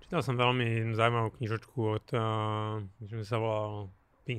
čítal 0.00 0.22
som 0.24 0.38
veľmi 0.38 0.94
zaujímavú 0.94 1.36
knižočku 1.36 1.78
od, 1.82 2.06
uh, 2.14 2.80
sa 3.26 3.36
volal 3.36 3.92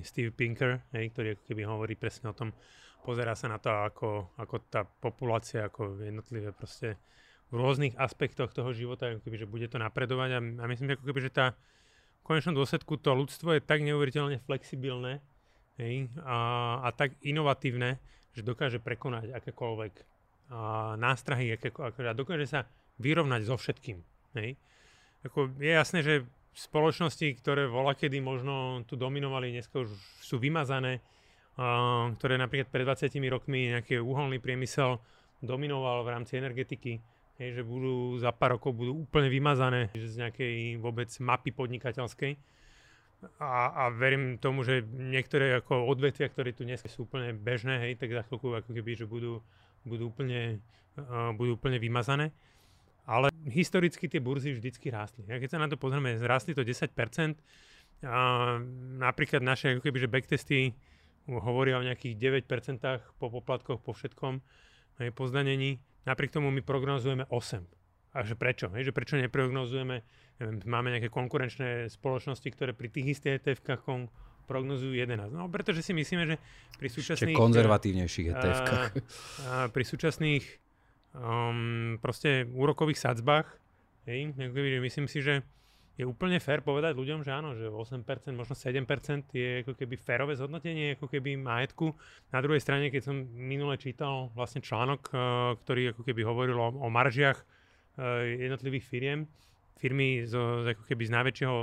Steve 0.08 0.32
Pinker, 0.32 0.82
hej, 0.96 1.12
ktorý 1.12 1.36
ako 1.36 1.44
keby 1.44 1.62
hovorí 1.68 1.94
presne 2.00 2.32
o 2.32 2.38
tom, 2.38 2.56
pozerá 3.04 3.36
sa 3.36 3.52
na 3.52 3.60
to, 3.60 3.70
ako, 3.70 4.32
ako 4.40 4.56
tá 4.72 4.88
populácia, 4.88 5.68
ako 5.68 6.00
jednotlivé 6.00 6.56
proste 6.56 6.96
v 7.52 7.60
rôznych 7.60 7.94
aspektoch 8.00 8.56
toho 8.56 8.72
života, 8.72 9.12
ako 9.12 9.28
keby, 9.28 9.38
že 9.44 9.52
bude 9.52 9.68
to 9.68 9.78
napredovať 9.78 10.30
a, 10.34 10.40
a 10.40 10.66
myslím, 10.72 10.90
že 10.90 10.96
ako 10.98 11.06
keby, 11.12 11.20
že 11.22 11.36
tá 11.36 11.46
v 12.24 12.32
konečnom 12.32 12.56
dôsledku 12.56 12.96
to 13.04 13.12
ľudstvo 13.12 13.60
je 13.60 13.62
tak 13.62 13.84
neuveriteľne 13.84 14.40
flexibilné, 14.48 15.20
hej, 15.84 15.96
a, 16.24 16.38
a 16.80 16.90
tak 16.96 17.20
inovatívne, 17.20 18.00
že 18.32 18.42
dokáže 18.42 18.80
prekonať 18.80 19.36
akékoľvek 19.36 19.94
a, 20.50 20.96
nástrahy 20.96 21.60
aké, 21.60 21.70
a 21.76 22.14
dokáže 22.16 22.48
sa 22.48 22.60
vyrovnať 23.04 23.42
so 23.44 23.60
všetkým. 23.60 24.00
Hej. 24.40 24.56
Ako 25.28 25.52
je 25.60 25.72
jasné, 25.72 26.00
že 26.02 26.24
spoločnosti, 26.54 27.42
ktoré 27.42 27.66
vola 27.68 27.98
kedy 27.98 28.22
možno 28.22 28.86
tu 28.86 28.94
dominovali, 28.96 29.54
dneska 29.54 29.84
už 29.84 29.90
sú 30.24 30.40
vymazané, 30.40 31.04
a, 31.60 32.10
ktoré 32.16 32.40
napríklad 32.40 32.72
pred 32.72 32.86
20 32.88 33.14
rokmi 33.28 33.76
nejaký 33.76 34.00
uholný 34.00 34.40
priemysel 34.40 35.04
dominoval 35.44 36.08
v 36.08 36.12
rámci 36.16 36.40
energetiky, 36.40 37.04
hej, 37.36 37.50
že 37.60 37.64
budú 37.68 38.16
za 38.16 38.32
pár 38.32 38.56
rokov 38.56 38.72
budú 38.72 39.04
úplne 39.04 39.28
vymazané 39.28 39.92
z 39.92 40.24
nejakej 40.24 40.80
vôbec 40.80 41.12
mapy 41.20 41.52
podnikateľskej 41.52 42.40
a, 43.40 43.72
a 43.72 43.84
verím 43.90 44.38
tomu, 44.38 44.64
že 44.64 44.84
niektoré 44.86 45.60
ako 45.60 45.88
odvetvia, 45.88 46.30
ktoré 46.30 46.52
tu 46.52 46.64
dnes 46.68 46.82
sú 46.86 47.08
úplne 47.08 47.36
bežné, 47.36 47.80
hej, 47.80 47.94
tak 48.00 48.12
za 48.12 48.24
chvíľku 48.28 48.54
ako 48.54 48.72
keby, 48.72 48.92
že 48.96 49.06
budú, 49.06 49.44
budú, 49.84 50.10
úplne, 50.10 50.64
uh, 50.96 51.32
budú 51.36 51.56
úplne 51.56 51.78
vymazané. 51.80 52.32
Ale 53.04 53.32
historicky 53.52 54.08
tie 54.08 54.24
burzy 54.24 54.56
vždycky 54.56 54.88
rástli. 54.88 55.28
Ja 55.28 55.36
keď 55.36 55.50
sa 55.56 55.60
na 55.60 55.68
to 55.68 55.76
pozrieme, 55.76 56.16
zrástli 56.16 56.56
to 56.56 56.64
10%. 56.64 56.88
A 58.04 58.20
napríklad 59.00 59.44
naše 59.44 59.76
ako 59.76 59.82
keby, 59.84 59.98
že 60.00 60.12
backtesty 60.12 60.60
hovoria 61.28 61.80
o 61.80 61.84
nejakých 61.84 62.44
9% 62.48 62.84
po 63.20 63.28
poplatkoch, 63.32 63.80
po 63.80 63.92
všetkom, 63.96 64.44
aj 65.00 65.12
po 65.16 65.24
zdanení. 65.28 65.80
Napriek 66.04 66.36
tomu 66.36 66.52
my 66.52 66.60
prognozujeme 66.64 67.28
8. 67.32 67.83
a 68.14 68.22
že 68.22 68.38
prečo, 68.38 68.70
hej, 68.78 68.90
že 68.90 68.94
prečo 68.94 69.18
neprognozujeme, 69.18 70.06
neviem, 70.38 70.56
máme 70.70 70.94
nejaké 70.94 71.10
konkurenčné 71.10 71.90
spoločnosti, 71.90 72.46
ktoré 72.54 72.72
pri 72.78 72.94
tých 72.94 73.18
istých 73.18 73.42
ETF-kách 73.42 73.82
kon, 73.82 74.06
prognozujú 74.46 74.94
11. 74.94 75.34
No 75.34 75.50
pretože 75.50 75.82
si 75.82 75.96
myslíme, 75.96 76.30
že 76.30 76.36
pri 76.78 76.90
súčasných... 76.92 77.34
Ešte 77.34 77.42
konzervatívnejších 77.42 78.28
ETF-kách. 78.38 78.92
A, 78.94 79.00
a 79.00 79.56
pri 79.72 79.84
súčasných 79.88 80.44
um, 81.16 81.98
proste 82.04 82.46
úrokových 82.52 83.00
sadzbách, 83.02 83.48
hej, 84.06 84.36
myslím 84.84 85.08
si, 85.08 85.24
že 85.24 85.42
je 85.94 86.10
úplne 86.10 86.42
fér 86.42 86.66
povedať 86.66 86.98
ľuďom, 86.98 87.22
že 87.22 87.32
áno, 87.32 87.54
že 87.54 87.70
8%, 87.70 88.02
možno 88.34 88.58
7% 88.58 89.30
je 89.30 89.62
ako 89.62 89.78
keby 89.78 89.96
férové 90.02 90.34
zhodnotenie 90.34 90.98
ako 90.98 91.06
keby 91.06 91.38
majetku. 91.38 91.94
Na 92.34 92.42
druhej 92.42 92.66
strane, 92.66 92.90
keď 92.90 93.14
som 93.14 93.16
minule 93.30 93.78
čítal 93.78 94.34
vlastne 94.34 94.66
článok, 94.66 95.02
uh, 95.14 95.18
ktorý 95.62 95.94
ako 95.94 96.02
keby 96.02 96.22
hovoril 96.26 96.58
o, 96.58 96.70
o 96.82 96.90
maržiach 96.90 97.46
jednotlivých 98.40 98.86
firiem, 98.88 99.20
firmy 99.78 100.24
zo, 100.26 100.66
ako 100.66 100.84
keby 100.88 101.04
z 101.06 101.12
najväčšieho 101.14 101.58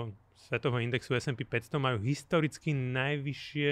svetového 0.51 0.85
indexu 0.85 1.17
S&P 1.17 1.43
500 1.43 1.79
majú 1.81 1.99
historicky 2.05 2.73
najvyššie 2.73 3.71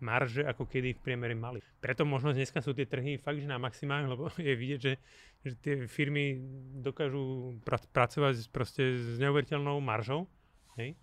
marže, 0.00 0.40
ako 0.48 0.64
kedy 0.64 0.96
v 0.96 1.04
priemere 1.04 1.36
mali. 1.36 1.60
Preto 1.84 2.08
možno 2.08 2.32
dneska 2.32 2.64
sú 2.64 2.72
tie 2.72 2.88
trhy 2.88 3.20
fakt, 3.20 3.44
že 3.44 3.48
na 3.48 3.60
maximách, 3.60 4.08
lebo 4.08 4.32
je 4.40 4.54
vidieť, 4.56 4.80
že 4.80 4.92
že 5.40 5.56
tie 5.56 5.74
firmy 5.88 6.36
dokážu 6.84 7.56
pr- 7.64 7.88
pracovať 7.96 8.52
proste 8.52 9.00
s 9.00 9.16
neuveriteľnou 9.16 9.80
maržou. 9.80 10.28
Hej? 10.76 11.00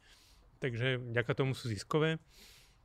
Takže 0.61 1.01
vďaka 1.01 1.31
tomu 1.33 1.57
sú 1.57 1.69
ziskové. 1.73 2.21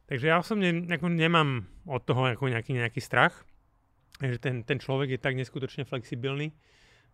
Takže 0.09 0.33
ja 0.33 0.41
osobne 0.41 0.73
nemám 0.97 1.69
od 1.89 2.03
toho 2.05 2.33
nejaký, 2.33 2.73
nejaký 2.77 3.01
strach. 3.01 3.45
že 4.21 4.41
ten, 4.41 4.65
ten 4.65 4.81
človek 4.81 5.17
je 5.17 5.21
tak 5.21 5.37
neskutočne 5.37 5.85
flexibilný 5.85 6.53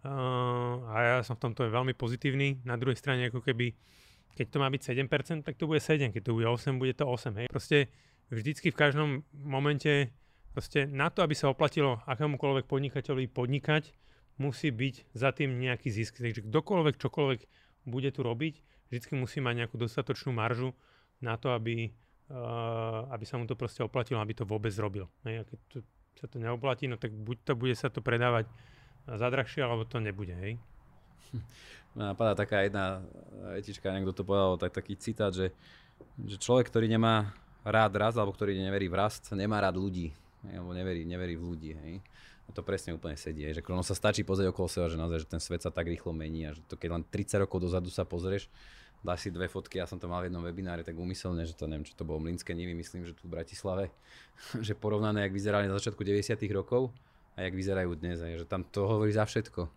uh, 0.04 0.74
a 0.92 0.96
ja 1.02 1.16
som 1.26 1.34
v 1.34 1.50
tomto 1.50 1.66
veľmi 1.66 1.94
pozitívny. 1.94 2.62
Na 2.62 2.78
druhej 2.78 2.98
strane 2.98 3.30
ako 3.32 3.42
keby, 3.42 3.74
keď 4.34 4.46
to 4.52 4.56
má 4.62 4.68
byť 4.70 4.82
7%, 4.94 5.46
tak 5.46 5.54
to 5.58 5.66
bude 5.66 5.82
7, 5.82 6.14
keď 6.14 6.22
to 6.22 6.32
bude 6.36 6.46
8, 6.46 6.78
bude 6.78 6.94
to 6.94 7.04
8. 7.06 7.38
Hej. 7.38 7.46
Proste 7.50 7.90
vždycky 8.30 8.70
v 8.70 8.76
každom 8.78 9.08
momente 9.32 10.12
proste 10.52 10.90
na 10.90 11.08
to, 11.08 11.22
aby 11.22 11.38
sa 11.38 11.50
oplatilo 11.50 12.02
akémukoľvek 12.06 12.66
podnikateľovi 12.66 13.30
podnikať, 13.30 13.94
musí 14.38 14.70
byť 14.70 15.14
za 15.14 15.34
tým 15.34 15.58
nejaký 15.58 15.90
zisk. 15.90 16.22
Takže 16.22 16.46
kdokoľvek, 16.46 16.94
čokoľvek 16.98 17.40
bude 17.86 18.10
tu 18.14 18.20
robiť, 18.22 18.54
vždy 18.90 19.14
musí 19.18 19.38
mať 19.42 19.66
nejakú 19.66 19.76
dostatočnú 19.76 20.34
maržu 20.34 20.72
na 21.18 21.34
to, 21.34 21.50
aby, 21.52 21.90
uh, 22.30 23.10
aby 23.10 23.24
sa 23.26 23.36
mu 23.36 23.44
to 23.50 23.58
proste 23.58 23.82
oplatilo, 23.82 24.22
aby 24.22 24.34
to 24.34 24.46
vôbec 24.46 24.70
robil. 24.78 25.10
Hej, 25.26 25.42
a 25.42 25.46
keď 25.46 25.58
to, 25.70 25.78
sa 26.18 26.26
to 26.30 26.36
neoplatí, 26.38 26.86
no 26.86 26.98
tak 26.98 27.10
buď 27.14 27.36
to 27.42 27.52
bude 27.58 27.74
sa 27.74 27.90
to 27.90 28.02
predávať 28.02 28.46
za 29.16 29.28
drahšie, 29.32 29.64
alebo 29.64 29.88
to 29.88 30.02
nebude. 30.02 30.36
Hej. 30.36 30.60
Napadá 31.96 32.36
taká 32.36 32.62
jedna 32.62 33.00
etička, 33.56 33.88
niekto 33.90 34.12
to 34.12 34.22
povedal, 34.28 34.60
tak, 34.60 34.76
taký 34.76 34.94
citát, 35.00 35.32
že, 35.32 35.50
že 36.20 36.36
človek, 36.36 36.68
ktorý 36.68 36.86
nemá 36.86 37.32
rád 37.64 37.96
rast, 37.96 38.16
alebo 38.20 38.36
ktorý 38.36 38.54
neverí 38.54 38.86
v 38.86 38.98
rast, 39.00 39.32
nemá 39.32 39.58
rád 39.64 39.80
ľudí. 39.80 40.12
Alebo 40.46 40.70
neverí, 40.76 41.02
neverí 41.08 41.34
v 41.34 41.42
ľudí. 41.42 41.72
Hej 41.74 41.96
to 42.52 42.64
presne 42.64 42.96
úplne 42.96 43.16
sedí. 43.16 43.44
Že 43.44 43.64
ono 43.68 43.84
sa 43.84 43.92
stačí 43.92 44.24
pozrieť 44.24 44.52
okolo 44.52 44.68
seba, 44.72 44.88
že 44.88 44.96
naozaj, 44.96 45.18
že 45.24 45.28
ten 45.28 45.42
svet 45.42 45.60
sa 45.60 45.70
tak 45.72 45.88
rýchlo 45.88 46.16
mení 46.16 46.48
a 46.48 46.56
že 46.56 46.64
to 46.64 46.80
keď 46.80 47.00
len 47.00 47.02
30 47.04 47.44
rokov 47.44 47.60
dozadu 47.60 47.92
sa 47.92 48.08
pozrieš, 48.08 48.48
dáš 49.04 49.28
si 49.28 49.30
dve 49.30 49.46
fotky, 49.46 49.78
ja 49.78 49.86
som 49.86 50.00
to 50.00 50.10
mal 50.10 50.24
v 50.24 50.32
jednom 50.32 50.42
webináre, 50.42 50.82
tak 50.82 50.96
umyselne, 50.96 51.44
že 51.44 51.54
to 51.54 51.68
neviem, 51.70 51.86
čo 51.86 51.94
to 51.94 52.08
bolo 52.08 52.18
Mlinské 52.18 52.56
nivy, 52.56 52.74
myslím, 52.74 53.06
že 53.06 53.14
tu 53.14 53.28
v 53.28 53.38
Bratislave, 53.38 53.92
že 54.66 54.72
porovnané, 54.72 55.28
jak 55.28 55.32
vyzerali 55.36 55.68
na 55.68 55.76
začiatku 55.76 56.00
90 56.00 56.40
rokov 56.56 56.90
a 57.38 57.46
jak 57.46 57.54
vyzerajú 57.54 57.94
dnes, 57.94 58.18
aj, 58.18 58.42
že 58.42 58.46
tam 58.50 58.66
to 58.66 58.90
hovorí 58.90 59.14
za 59.14 59.22
všetko. 59.22 59.70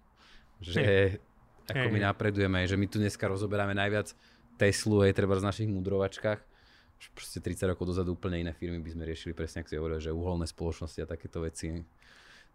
Že 0.66 0.82
hey. 0.82 1.22
ako 1.70 1.88
hey. 1.88 1.94
my 1.94 2.00
napredujeme, 2.10 2.66
že 2.66 2.74
my 2.74 2.90
tu 2.90 2.98
dneska 2.98 3.30
rozoberáme 3.30 3.78
najviac 3.78 4.18
Teslu, 4.58 5.06
aj 5.06 5.14
treba 5.14 5.38
z 5.38 5.46
našich 5.46 5.70
mudrovačkách, 5.70 6.42
proste 7.14 7.38
30 7.38 7.74
rokov 7.74 7.86
dozadu 7.90 8.18
úplne 8.18 8.42
iné 8.42 8.54
firmy 8.54 8.82
by 8.82 8.94
sme 8.94 9.04
riešili 9.06 9.38
presne, 9.38 9.62
ako 9.62 9.70
si 9.70 9.78
hovoril, 9.78 9.98
že 10.02 10.14
uholné 10.14 10.46
spoločnosti 10.50 11.02
a 11.02 11.10
takéto 11.10 11.42
veci. 11.42 11.82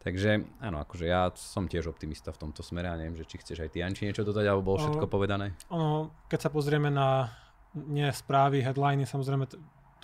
Takže 0.02 0.62
áno, 0.62 0.78
akože 0.82 1.06
ja 1.06 1.30
som 1.34 1.66
tiež 1.66 1.90
optimista 1.90 2.30
v 2.30 2.46
tomto 2.46 2.62
smere 2.62 2.90
a 2.90 2.98
neviem, 2.98 3.18
že 3.18 3.26
či 3.26 3.42
chceš 3.42 3.66
aj 3.66 3.70
ty 3.74 3.82
Anči 3.82 4.06
niečo 4.06 4.22
dodať, 4.22 4.46
alebo 4.46 4.74
bolo 4.74 4.78
všetko 4.86 5.06
povedané? 5.10 5.54
Ono, 5.74 6.14
keď 6.30 6.46
sa 6.46 6.50
pozrieme 6.50 6.94
na 6.94 7.30
nie 7.74 8.06
správy, 8.14 8.62
headliny, 8.62 9.02
samozrejme 9.02 9.50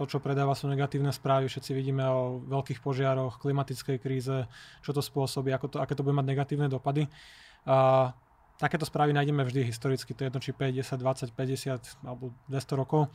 to, 0.02 0.10
čo 0.10 0.18
predáva, 0.18 0.58
sú 0.58 0.66
negatívne 0.66 1.14
správy. 1.14 1.46
Všetci 1.46 1.70
vidíme 1.70 2.02
o 2.10 2.42
veľkých 2.42 2.82
požiaroch, 2.82 3.38
klimatickej 3.38 3.96
kríze, 4.02 4.50
čo 4.82 4.90
to 4.90 4.98
spôsobí, 4.98 5.54
ako 5.54 5.66
to, 5.70 5.76
aké 5.78 5.94
to 5.94 6.02
bude 6.02 6.18
mať 6.18 6.26
negatívne 6.26 6.66
dopady. 6.66 7.06
A 7.62 8.10
takéto 8.58 8.82
správy 8.82 9.14
nájdeme 9.14 9.46
vždy 9.46 9.70
historicky, 9.70 10.10
to 10.10 10.26
je 10.26 10.28
jedno 10.34 10.42
či 10.42 10.50
5, 10.50 10.74
10, 10.74 10.98
20, 10.98 11.30
50 11.30 12.06
alebo 12.06 12.34
200 12.50 12.80
rokov. 12.82 13.06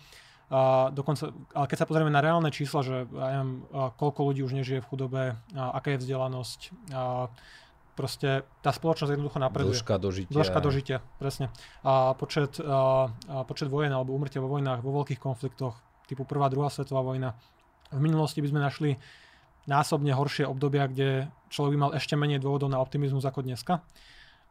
A 0.47 0.87
dokonca, 0.95 1.35
ale 1.51 1.67
keď 1.67 1.77
sa 1.83 1.87
pozrieme 1.91 2.07
na 2.07 2.23
reálne 2.23 2.47
čísla, 2.55 2.79
že 2.79 3.03
ja 3.03 3.27
neviem, 3.35 3.67
koľko 3.99 4.31
ľudí 4.31 4.47
už 4.47 4.55
nežije 4.55 4.79
v 4.79 4.87
chudobe, 4.87 5.23
a 5.51 5.63
aká 5.75 5.95
je 5.95 6.07
vzdelanosť, 6.07 6.59
a 6.95 7.27
proste 7.97 8.45
tá 8.63 8.71
spoločnosť 8.71 9.17
jednoducho 9.17 9.41
napreduje. 9.41 9.75
Dĺžka 9.75 9.97
dožitia. 9.99 10.31
Dĺžka 10.31 10.59
dožitia, 10.61 10.97
presne. 11.19 11.51
A 11.83 12.15
počet, 12.15 12.61
a, 12.63 13.11
a 13.27 13.35
počet 13.43 13.67
vojen 13.67 13.91
alebo 13.91 14.13
umrtia 14.13 14.39
vo 14.39 14.47
vojnách, 14.47 14.85
vo 14.85 14.95
veľkých 15.01 15.19
konfliktoch, 15.19 15.75
typu 16.07 16.23
prvá, 16.23 16.49
druhá 16.49 16.71
svetová 16.71 17.03
vojna. 17.03 17.35
V 17.91 17.99
minulosti 17.99 18.39
by 18.39 18.47
sme 18.49 18.59
našli 18.63 18.91
násobne 19.67 20.15
horšie 20.15 20.47
obdobia, 20.47 20.87
kde 20.87 21.27
človek 21.51 21.75
by 21.75 21.79
mal 21.79 21.91
ešte 21.95 22.15
menej 22.15 22.39
dôvodov 22.39 22.71
na 22.71 22.79
optimizmus 22.79 23.27
ako 23.27 23.43
dneska 23.43 23.83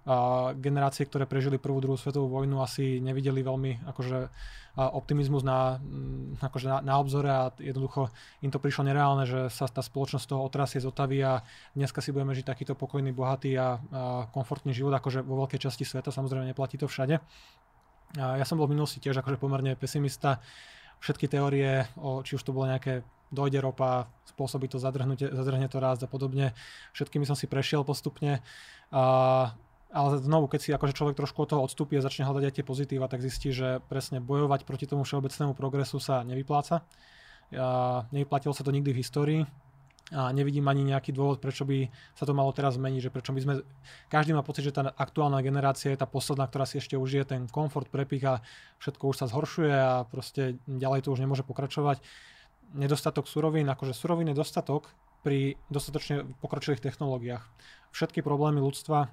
a 0.07 0.55
generácie, 0.55 1.03
ktoré 1.03 1.27
prežili 1.27 1.59
prvú, 1.59 1.83
druhú 1.83 1.99
svetovú 1.99 2.31
vojnu, 2.31 2.63
asi 2.63 3.03
nevideli 3.03 3.43
veľmi 3.43 3.91
akože, 3.91 4.31
optimizmus 4.79 5.43
na, 5.43 5.83
mm, 5.83 6.39
akože 6.47 6.67
na, 6.71 6.79
na 6.79 6.95
obzore 7.03 7.27
a 7.27 7.51
jednoducho 7.59 8.15
im 8.39 8.55
to 8.55 8.63
prišlo 8.63 8.87
nereálne, 8.87 9.27
že 9.27 9.51
sa 9.51 9.67
tá 9.67 9.83
spoločnosť 9.83 10.31
toho 10.31 10.47
otrasie 10.47 10.79
zotaví 10.79 11.19
a 11.27 11.43
dneska 11.75 11.99
si 11.99 12.15
budeme 12.15 12.39
žiť 12.39 12.47
takýto 12.47 12.79
pokojný, 12.79 13.11
bohatý 13.11 13.59
a, 13.59 13.83
a 13.83 14.31
komfortný 14.31 14.71
život, 14.71 14.95
akože 14.95 15.27
vo 15.27 15.43
veľkej 15.43 15.67
časti 15.67 15.83
sveta, 15.83 16.15
samozrejme 16.15 16.55
neplatí 16.55 16.79
to 16.79 16.87
všade. 16.87 17.19
A 18.15 18.39
ja 18.39 18.47
som 18.47 18.63
bol 18.63 18.71
v 18.71 18.79
minulosti 18.79 19.03
tiež 19.03 19.19
akože 19.27 19.43
pomerne 19.43 19.75
pesimista. 19.75 20.39
Všetky 21.01 21.27
teórie, 21.29 21.87
o, 21.97 22.25
či 22.25 22.37
už 22.37 22.43
to 22.43 22.55
bolo 22.55 22.71
nejaké 22.71 23.07
dojde 23.35 23.59
ropa, 23.59 24.07
spôsobí 24.31 24.71
to 24.71 24.79
zadrhne 24.79 25.69
to 25.69 25.79
raz 25.83 25.99
a 26.03 26.09
podobne. 26.09 26.55
Všetkými 26.95 27.27
som 27.27 27.35
si 27.35 27.51
prešiel 27.51 27.83
postupne. 27.83 28.41
A 28.95 29.03
ale 29.97 30.21
znovu, 30.21 30.51
keď 30.51 30.61
si 30.61 30.71
akože 30.77 30.93
človek 30.93 31.17
trošku 31.17 31.47
od 31.47 31.49
toho 31.57 31.65
odstúpi 31.65 31.97
a 31.97 32.05
začne 32.05 32.27
hľadať 32.29 32.45
aj 32.45 32.55
tie 32.59 32.67
pozitíva, 32.67 33.09
tak 33.09 33.25
zistí, 33.25 33.55
že 33.55 33.81
presne 33.89 34.21
bojovať 34.21 34.69
proti 34.69 34.85
tomu 34.85 35.09
všeobecnému 35.09 35.57
progresu 35.57 35.97
sa 36.03 36.21
nevypláca. 36.21 36.85
A 37.55 38.05
nevyplatilo 38.13 38.53
sa 38.53 38.61
to 38.61 38.75
nikdy 38.75 38.93
v 38.93 39.01
histórii 39.01 39.41
a 40.15 40.31
nevidím 40.31 40.71
ani 40.71 40.87
nejaký 40.87 41.11
dôvod, 41.11 41.43
prečo 41.43 41.67
by 41.67 41.91
sa 42.15 42.23
to 42.23 42.31
malo 42.31 42.55
teraz 42.55 42.79
zmeniť, 42.79 43.11
že 43.11 43.11
prečo 43.11 43.35
by 43.35 43.41
sme, 43.43 43.55
každý 44.07 44.39
má 44.39 44.47
pocit, 44.47 44.63
že 44.63 44.71
tá 44.71 44.87
aktuálna 44.87 45.43
generácia 45.43 45.91
je 45.91 45.99
tá 45.99 46.07
posledná, 46.07 46.47
ktorá 46.47 46.63
si 46.63 46.79
ešte 46.79 46.95
užije 46.95 47.27
ten 47.27 47.51
komfort, 47.51 47.91
prepich 47.91 48.23
a 48.23 48.39
všetko 48.79 49.03
už 49.11 49.17
sa 49.19 49.27
zhoršuje 49.27 49.75
a 49.75 50.07
proste 50.07 50.63
ďalej 50.71 51.07
to 51.07 51.11
už 51.11 51.27
nemôže 51.27 51.43
pokračovať. 51.43 51.99
Nedostatok 52.79 53.27
surovín, 53.27 53.67
akože 53.67 53.99
surovín 53.99 54.31
je 54.31 54.39
dostatok 54.39 54.95
pri 55.27 55.59
dostatočne 55.75 56.23
pokročilých 56.39 56.87
technológiách. 56.87 57.43
Všetky 57.91 58.23
problémy 58.23 58.63
ľudstva 58.63 59.11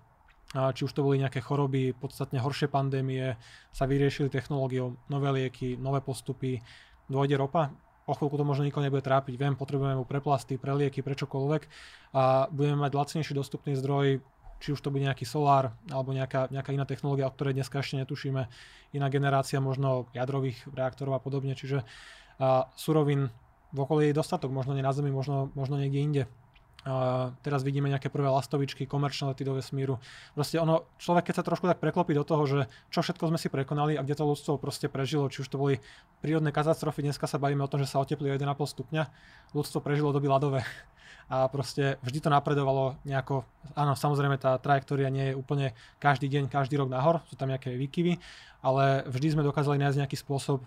či 0.53 0.85
už 0.85 0.93
to 0.93 1.01
boli 1.01 1.17
nejaké 1.17 1.41
choroby, 1.41 1.97
podstatne 1.97 2.37
horšie 2.37 2.69
pandémie, 2.69 3.33
sa 3.73 3.89
vyriešili 3.89 4.29
technológiou, 4.29 4.93
nové 5.09 5.33
lieky, 5.33 5.81
nové 5.81 5.97
postupy, 5.97 6.61
dôjde 7.09 7.41
ropa, 7.41 7.73
o 8.07 8.13
chvíľku 8.13 8.35
to 8.35 8.45
možno 8.47 8.67
nikoho 8.67 8.83
nebude 8.83 9.03
trápiť, 9.03 9.39
viem, 9.39 9.55
potrebujeme 9.55 9.95
mu 9.99 10.03
pre 10.03 10.19
plasty, 10.19 10.59
pre 10.59 10.75
lieky, 10.75 10.99
pre 10.99 11.15
čokoľvek 11.15 11.61
a 12.15 12.51
budeme 12.51 12.83
mať 12.83 12.91
lacnejší 12.91 13.31
dostupný 13.31 13.79
zdroj, 13.79 14.19
či 14.59 14.71
už 14.71 14.79
to 14.79 14.91
bude 14.91 15.03
nejaký 15.03 15.23
solár 15.27 15.75
alebo 15.91 16.15
nejaká, 16.15 16.51
nejaká 16.51 16.71
iná 16.71 16.83
technológia, 16.87 17.27
o 17.27 17.35
ktorej 17.35 17.55
dneska 17.55 17.79
ešte 17.79 17.99
netušíme, 18.03 18.41
iná 18.95 19.07
generácia 19.07 19.63
možno 19.63 20.07
jadrových 20.15 20.63
reaktorov 20.71 21.15
a 21.15 21.23
podobne, 21.23 21.55
čiže 21.55 21.83
a 22.41 22.65
surovín 22.73 23.29
v 23.73 23.77
okolí 23.81 24.09
je 24.09 24.17
dostatok, 24.17 24.53
možno 24.53 24.73
nie 24.73 24.85
na 24.85 24.93
Zemi, 24.93 25.09
možno, 25.09 25.49
možno 25.57 25.77
niekde 25.77 25.99
inde. 26.01 26.23
Teraz 27.39 27.63
vidíme 27.63 27.87
nejaké 27.87 28.11
prvé 28.11 28.27
lastovičky, 28.27 28.83
komerčné 28.83 29.31
lety 29.31 29.47
do 29.47 29.55
vesmíru. 29.55 30.03
Proste 30.35 30.59
ono, 30.59 30.83
človek 30.99 31.31
keď 31.31 31.35
sa 31.39 31.47
trošku 31.47 31.63
tak 31.63 31.79
preklopí 31.79 32.11
do 32.11 32.27
toho, 32.27 32.43
že 32.43 32.59
čo 32.91 32.99
všetko 32.99 33.31
sme 33.31 33.39
si 33.39 33.47
prekonali 33.47 33.95
a 33.95 34.03
kde 34.03 34.19
to 34.19 34.27
ľudstvo 34.27 34.59
proste 34.59 34.91
prežilo, 34.91 35.31
či 35.31 35.47
už 35.47 35.47
to 35.47 35.55
boli 35.55 35.79
prírodné 36.19 36.51
katastrofy, 36.51 36.99
dneska 37.07 37.23
sa 37.23 37.39
bavíme 37.39 37.63
o 37.63 37.71
tom, 37.71 37.79
že 37.79 37.87
sa 37.87 38.03
oteplí 38.03 38.27
o 38.27 38.35
1,5 38.35 38.51
stupňa, 38.59 39.03
ľudstvo 39.55 39.79
prežilo 39.79 40.11
doby 40.11 40.27
ľadové. 40.27 40.59
A 41.31 41.47
proste 41.47 42.03
vždy 42.03 42.19
to 42.19 42.29
napredovalo 42.29 42.99
nejako, 43.07 43.47
áno, 43.79 43.95
samozrejme 43.95 44.35
tá 44.35 44.59
trajektória 44.59 45.07
nie 45.07 45.31
je 45.31 45.39
úplne 45.39 45.71
každý 46.03 46.27
deň, 46.27 46.51
každý 46.51 46.75
rok 46.75 46.91
nahor, 46.91 47.23
sú 47.31 47.39
tam 47.39 47.47
nejaké 47.47 47.79
výkyvy, 47.79 48.19
ale 48.59 49.07
vždy 49.07 49.39
sme 49.39 49.47
dokázali 49.47 49.79
nájsť 49.79 50.03
nejaký 50.03 50.17
spôsob, 50.19 50.59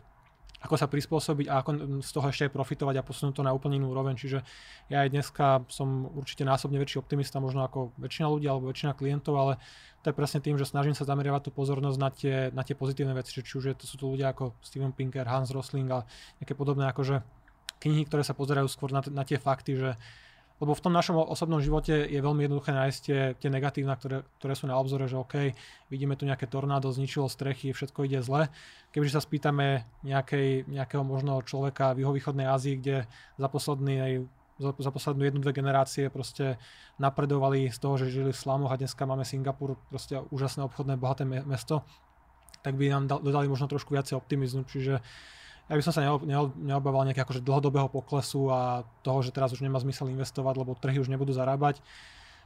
ako 0.67 0.75
sa 0.75 0.91
prispôsobiť 0.91 1.47
a 1.47 1.63
ako 1.63 2.03
z 2.03 2.11
toho 2.11 2.27
ešte 2.27 2.43
aj 2.51 2.53
profitovať 2.53 2.95
a 2.99 3.07
posunúť 3.07 3.39
to 3.39 3.47
na 3.47 3.55
úplne 3.55 3.79
inú 3.79 3.95
úroveň. 3.95 4.19
Čiže 4.19 4.43
ja 4.91 5.07
aj 5.07 5.15
dneska 5.15 5.63
som 5.71 6.11
určite 6.13 6.43
násobne 6.43 6.83
väčší 6.83 6.99
optimista 6.99 7.39
možno 7.39 7.63
ako 7.63 7.95
väčšina 8.03 8.27
ľudí 8.27 8.51
alebo 8.51 8.75
väčšina 8.75 8.99
klientov, 8.99 9.35
ale 9.39 9.53
to 10.03 10.11
je 10.11 10.19
presne 10.19 10.43
tým, 10.43 10.59
že 10.59 10.67
snažím 10.67 10.99
sa 10.99 11.07
zameriavať 11.07 11.49
tú 11.49 11.51
pozornosť 11.55 11.99
na 11.99 12.11
tie, 12.11 12.37
na 12.51 12.63
tie 12.67 12.75
pozitívne 12.75 13.15
veci, 13.15 13.39
či 13.39 13.55
už 13.55 13.65
je, 13.71 13.75
to 13.79 13.87
sú 13.87 13.97
to 13.99 14.11
ľudia 14.11 14.35
ako 14.35 14.59
Steven 14.63 14.91
Pinker, 14.91 15.27
Hans 15.27 15.55
Rosling 15.55 15.87
a 15.91 16.03
nejaké 16.43 16.59
podobné 16.59 16.91
akože 16.91 17.23
knihy, 17.79 18.07
ktoré 18.07 18.27
sa 18.27 18.35
pozerajú 18.35 18.67
skôr 18.67 18.91
na, 18.91 19.03
na 19.11 19.23
tie 19.23 19.39
fakty, 19.39 19.79
že 19.79 19.91
lebo 20.57 20.73
v 20.73 20.85
tom 20.85 20.93
našom 20.97 21.21
osobnom 21.21 21.61
živote 21.61 21.93
je 22.09 22.17
veľmi 22.17 22.49
jednoduché 22.49 22.73
nájsť 22.73 22.99
tie, 23.05 23.21
tie 23.37 23.51
negatívna, 23.53 23.93
ktoré, 23.93 24.25
ktoré 24.41 24.55
sú 24.57 24.65
na 24.65 24.81
obzore, 24.81 25.05
že 25.05 25.21
OK, 25.21 25.53
vidíme 25.93 26.17
tu 26.17 26.25
nejaké 26.25 26.49
tornádo, 26.49 26.89
zničilo 26.89 27.29
strechy, 27.29 27.77
všetko 27.77 28.09
ide 28.09 28.25
zle. 28.25 28.49
Kebyže 28.97 29.21
sa 29.21 29.23
spýtame 29.23 29.85
nejakej, 30.01 30.65
nejakého 30.65 31.05
možno 31.05 31.45
človeka 31.45 31.93
v 31.93 32.09
juhovýchodnej 32.09 32.49
Ázii, 32.49 32.81
kde 32.81 32.97
za 33.37 33.49
posledný 33.53 34.25
za, 34.57 34.73
poslednú 34.73 35.29
jednu, 35.29 35.41
dve 35.45 35.53
generácie 35.53 36.09
proste 36.09 36.57
napredovali 36.97 37.69
z 37.69 37.77
toho, 37.77 38.01
že 38.01 38.09
žili 38.09 38.33
v 38.33 38.41
slamoch 38.41 38.73
a 38.73 38.81
dneska 38.81 39.05
máme 39.05 39.25
Singapur, 39.25 39.77
proste 39.93 40.17
úžasné 40.33 40.65
obchodné, 40.65 40.97
bohaté 40.97 41.29
mesto, 41.29 41.85
tak 42.65 42.75
by 42.75 42.89
nám 42.89 43.21
dodali 43.21 43.47
možno 43.47 43.69
trošku 43.69 43.93
viacej 43.93 44.17
optimizmu, 44.17 44.65
čiže 44.65 45.05
ja 45.67 45.75
by 45.75 45.83
som 45.83 45.91
sa 45.91 46.07
neobával 46.55 47.03
nejakého 47.11 47.27
akože 47.27 47.43
dlhodobého 47.43 47.91
poklesu 47.91 48.47
a 48.55 48.87
toho, 49.03 49.19
že 49.19 49.35
teraz 49.35 49.51
už 49.51 49.67
nemá 49.67 49.83
zmysel 49.83 50.07
investovať, 50.15 50.55
lebo 50.63 50.79
trhy 50.79 51.03
už 51.03 51.11
nebudú 51.11 51.35
zarábať. 51.35 51.83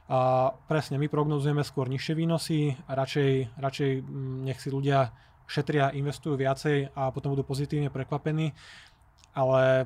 A 0.09 0.51
presne, 0.65 0.97
my 0.97 1.05
prognozujeme 1.05 1.61
skôr 1.61 1.85
nižšie 1.85 2.17
výnosy 2.17 2.73
a 2.89 2.97
radšej, 2.97 3.61
radšej 3.61 3.91
mm, 4.01 4.37
nech 4.49 4.57
si 4.57 4.73
ľudia 4.73 5.13
šetria, 5.45 5.93
investujú 5.93 6.33
viacej 6.33 6.97
a 6.97 7.13
potom 7.13 7.37
budú 7.37 7.45
pozitívne 7.45 7.93
prekvapení. 7.93 8.57
Ale 9.37 9.85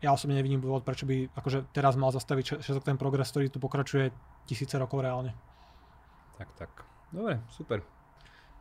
ja 0.00 0.16
osobne 0.16 0.40
nevidím 0.40 0.64
dôvod, 0.64 0.82
prečo 0.82 1.04
by 1.04 1.28
akože 1.36 1.70
teraz 1.76 1.94
mal 2.00 2.08
zastaviť 2.08 2.64
všetok 2.64 2.84
ten 2.88 2.96
progres, 2.96 3.28
ktorý 3.30 3.52
tu 3.52 3.60
pokračuje 3.60 4.10
tisíce 4.48 4.74
rokov 4.80 5.04
reálne. 5.04 5.36
Tak, 6.40 6.48
tak. 6.56 6.70
Dobre, 7.12 7.44
super. 7.52 7.84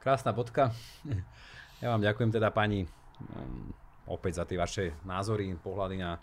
Krásna 0.03 0.35
bodka. 0.35 0.75
Ja 1.83 1.91
vám 1.91 1.99
ďakujem 1.99 2.31
teda 2.31 2.55
pani 2.55 2.87
mm, 3.19 3.84
opäť 4.05 4.41
za 4.41 4.45
tie 4.45 4.57
vaše 4.57 4.85
názory, 5.05 5.53
pohľady 5.59 5.97
na 5.99 6.21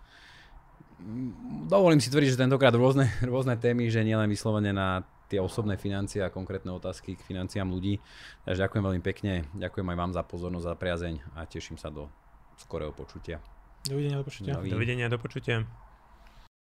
dovolím 1.67 1.99
si 1.99 2.11
tvrdiť, 2.11 2.37
že 2.37 2.43
tentokrát 2.47 2.75
rôzne, 2.75 3.11
rôzne 3.27 3.59
témy, 3.59 3.91
že 3.91 4.07
nielen 4.07 4.31
vyslovene 4.31 4.71
na 4.71 5.03
tie 5.27 5.41
osobné 5.41 5.81
financie 5.81 6.21
a 6.21 6.29
konkrétne 6.29 6.71
otázky 6.77 7.17
k 7.17 7.25
financiám 7.25 7.67
ľudí. 7.73 7.99
Takže 8.45 8.69
ďakujem 8.69 8.85
veľmi 8.85 9.03
pekne, 9.03 9.49
ďakujem 9.57 9.87
aj 9.89 9.97
vám 9.97 10.13
za 10.13 10.23
pozornosť, 10.23 10.67
za 10.69 10.75
priazeň 10.77 11.15
a 11.35 11.49
teším 11.49 11.81
sa 11.81 11.89
do 11.89 12.13
skorého 12.61 12.93
počutia. 12.93 13.41
Dovidenia, 13.89 14.21
do 14.21 14.27
počutia. 14.29 14.53
Dovidenia, 14.61 15.07
do 15.09 15.19
počutia. 15.19 15.65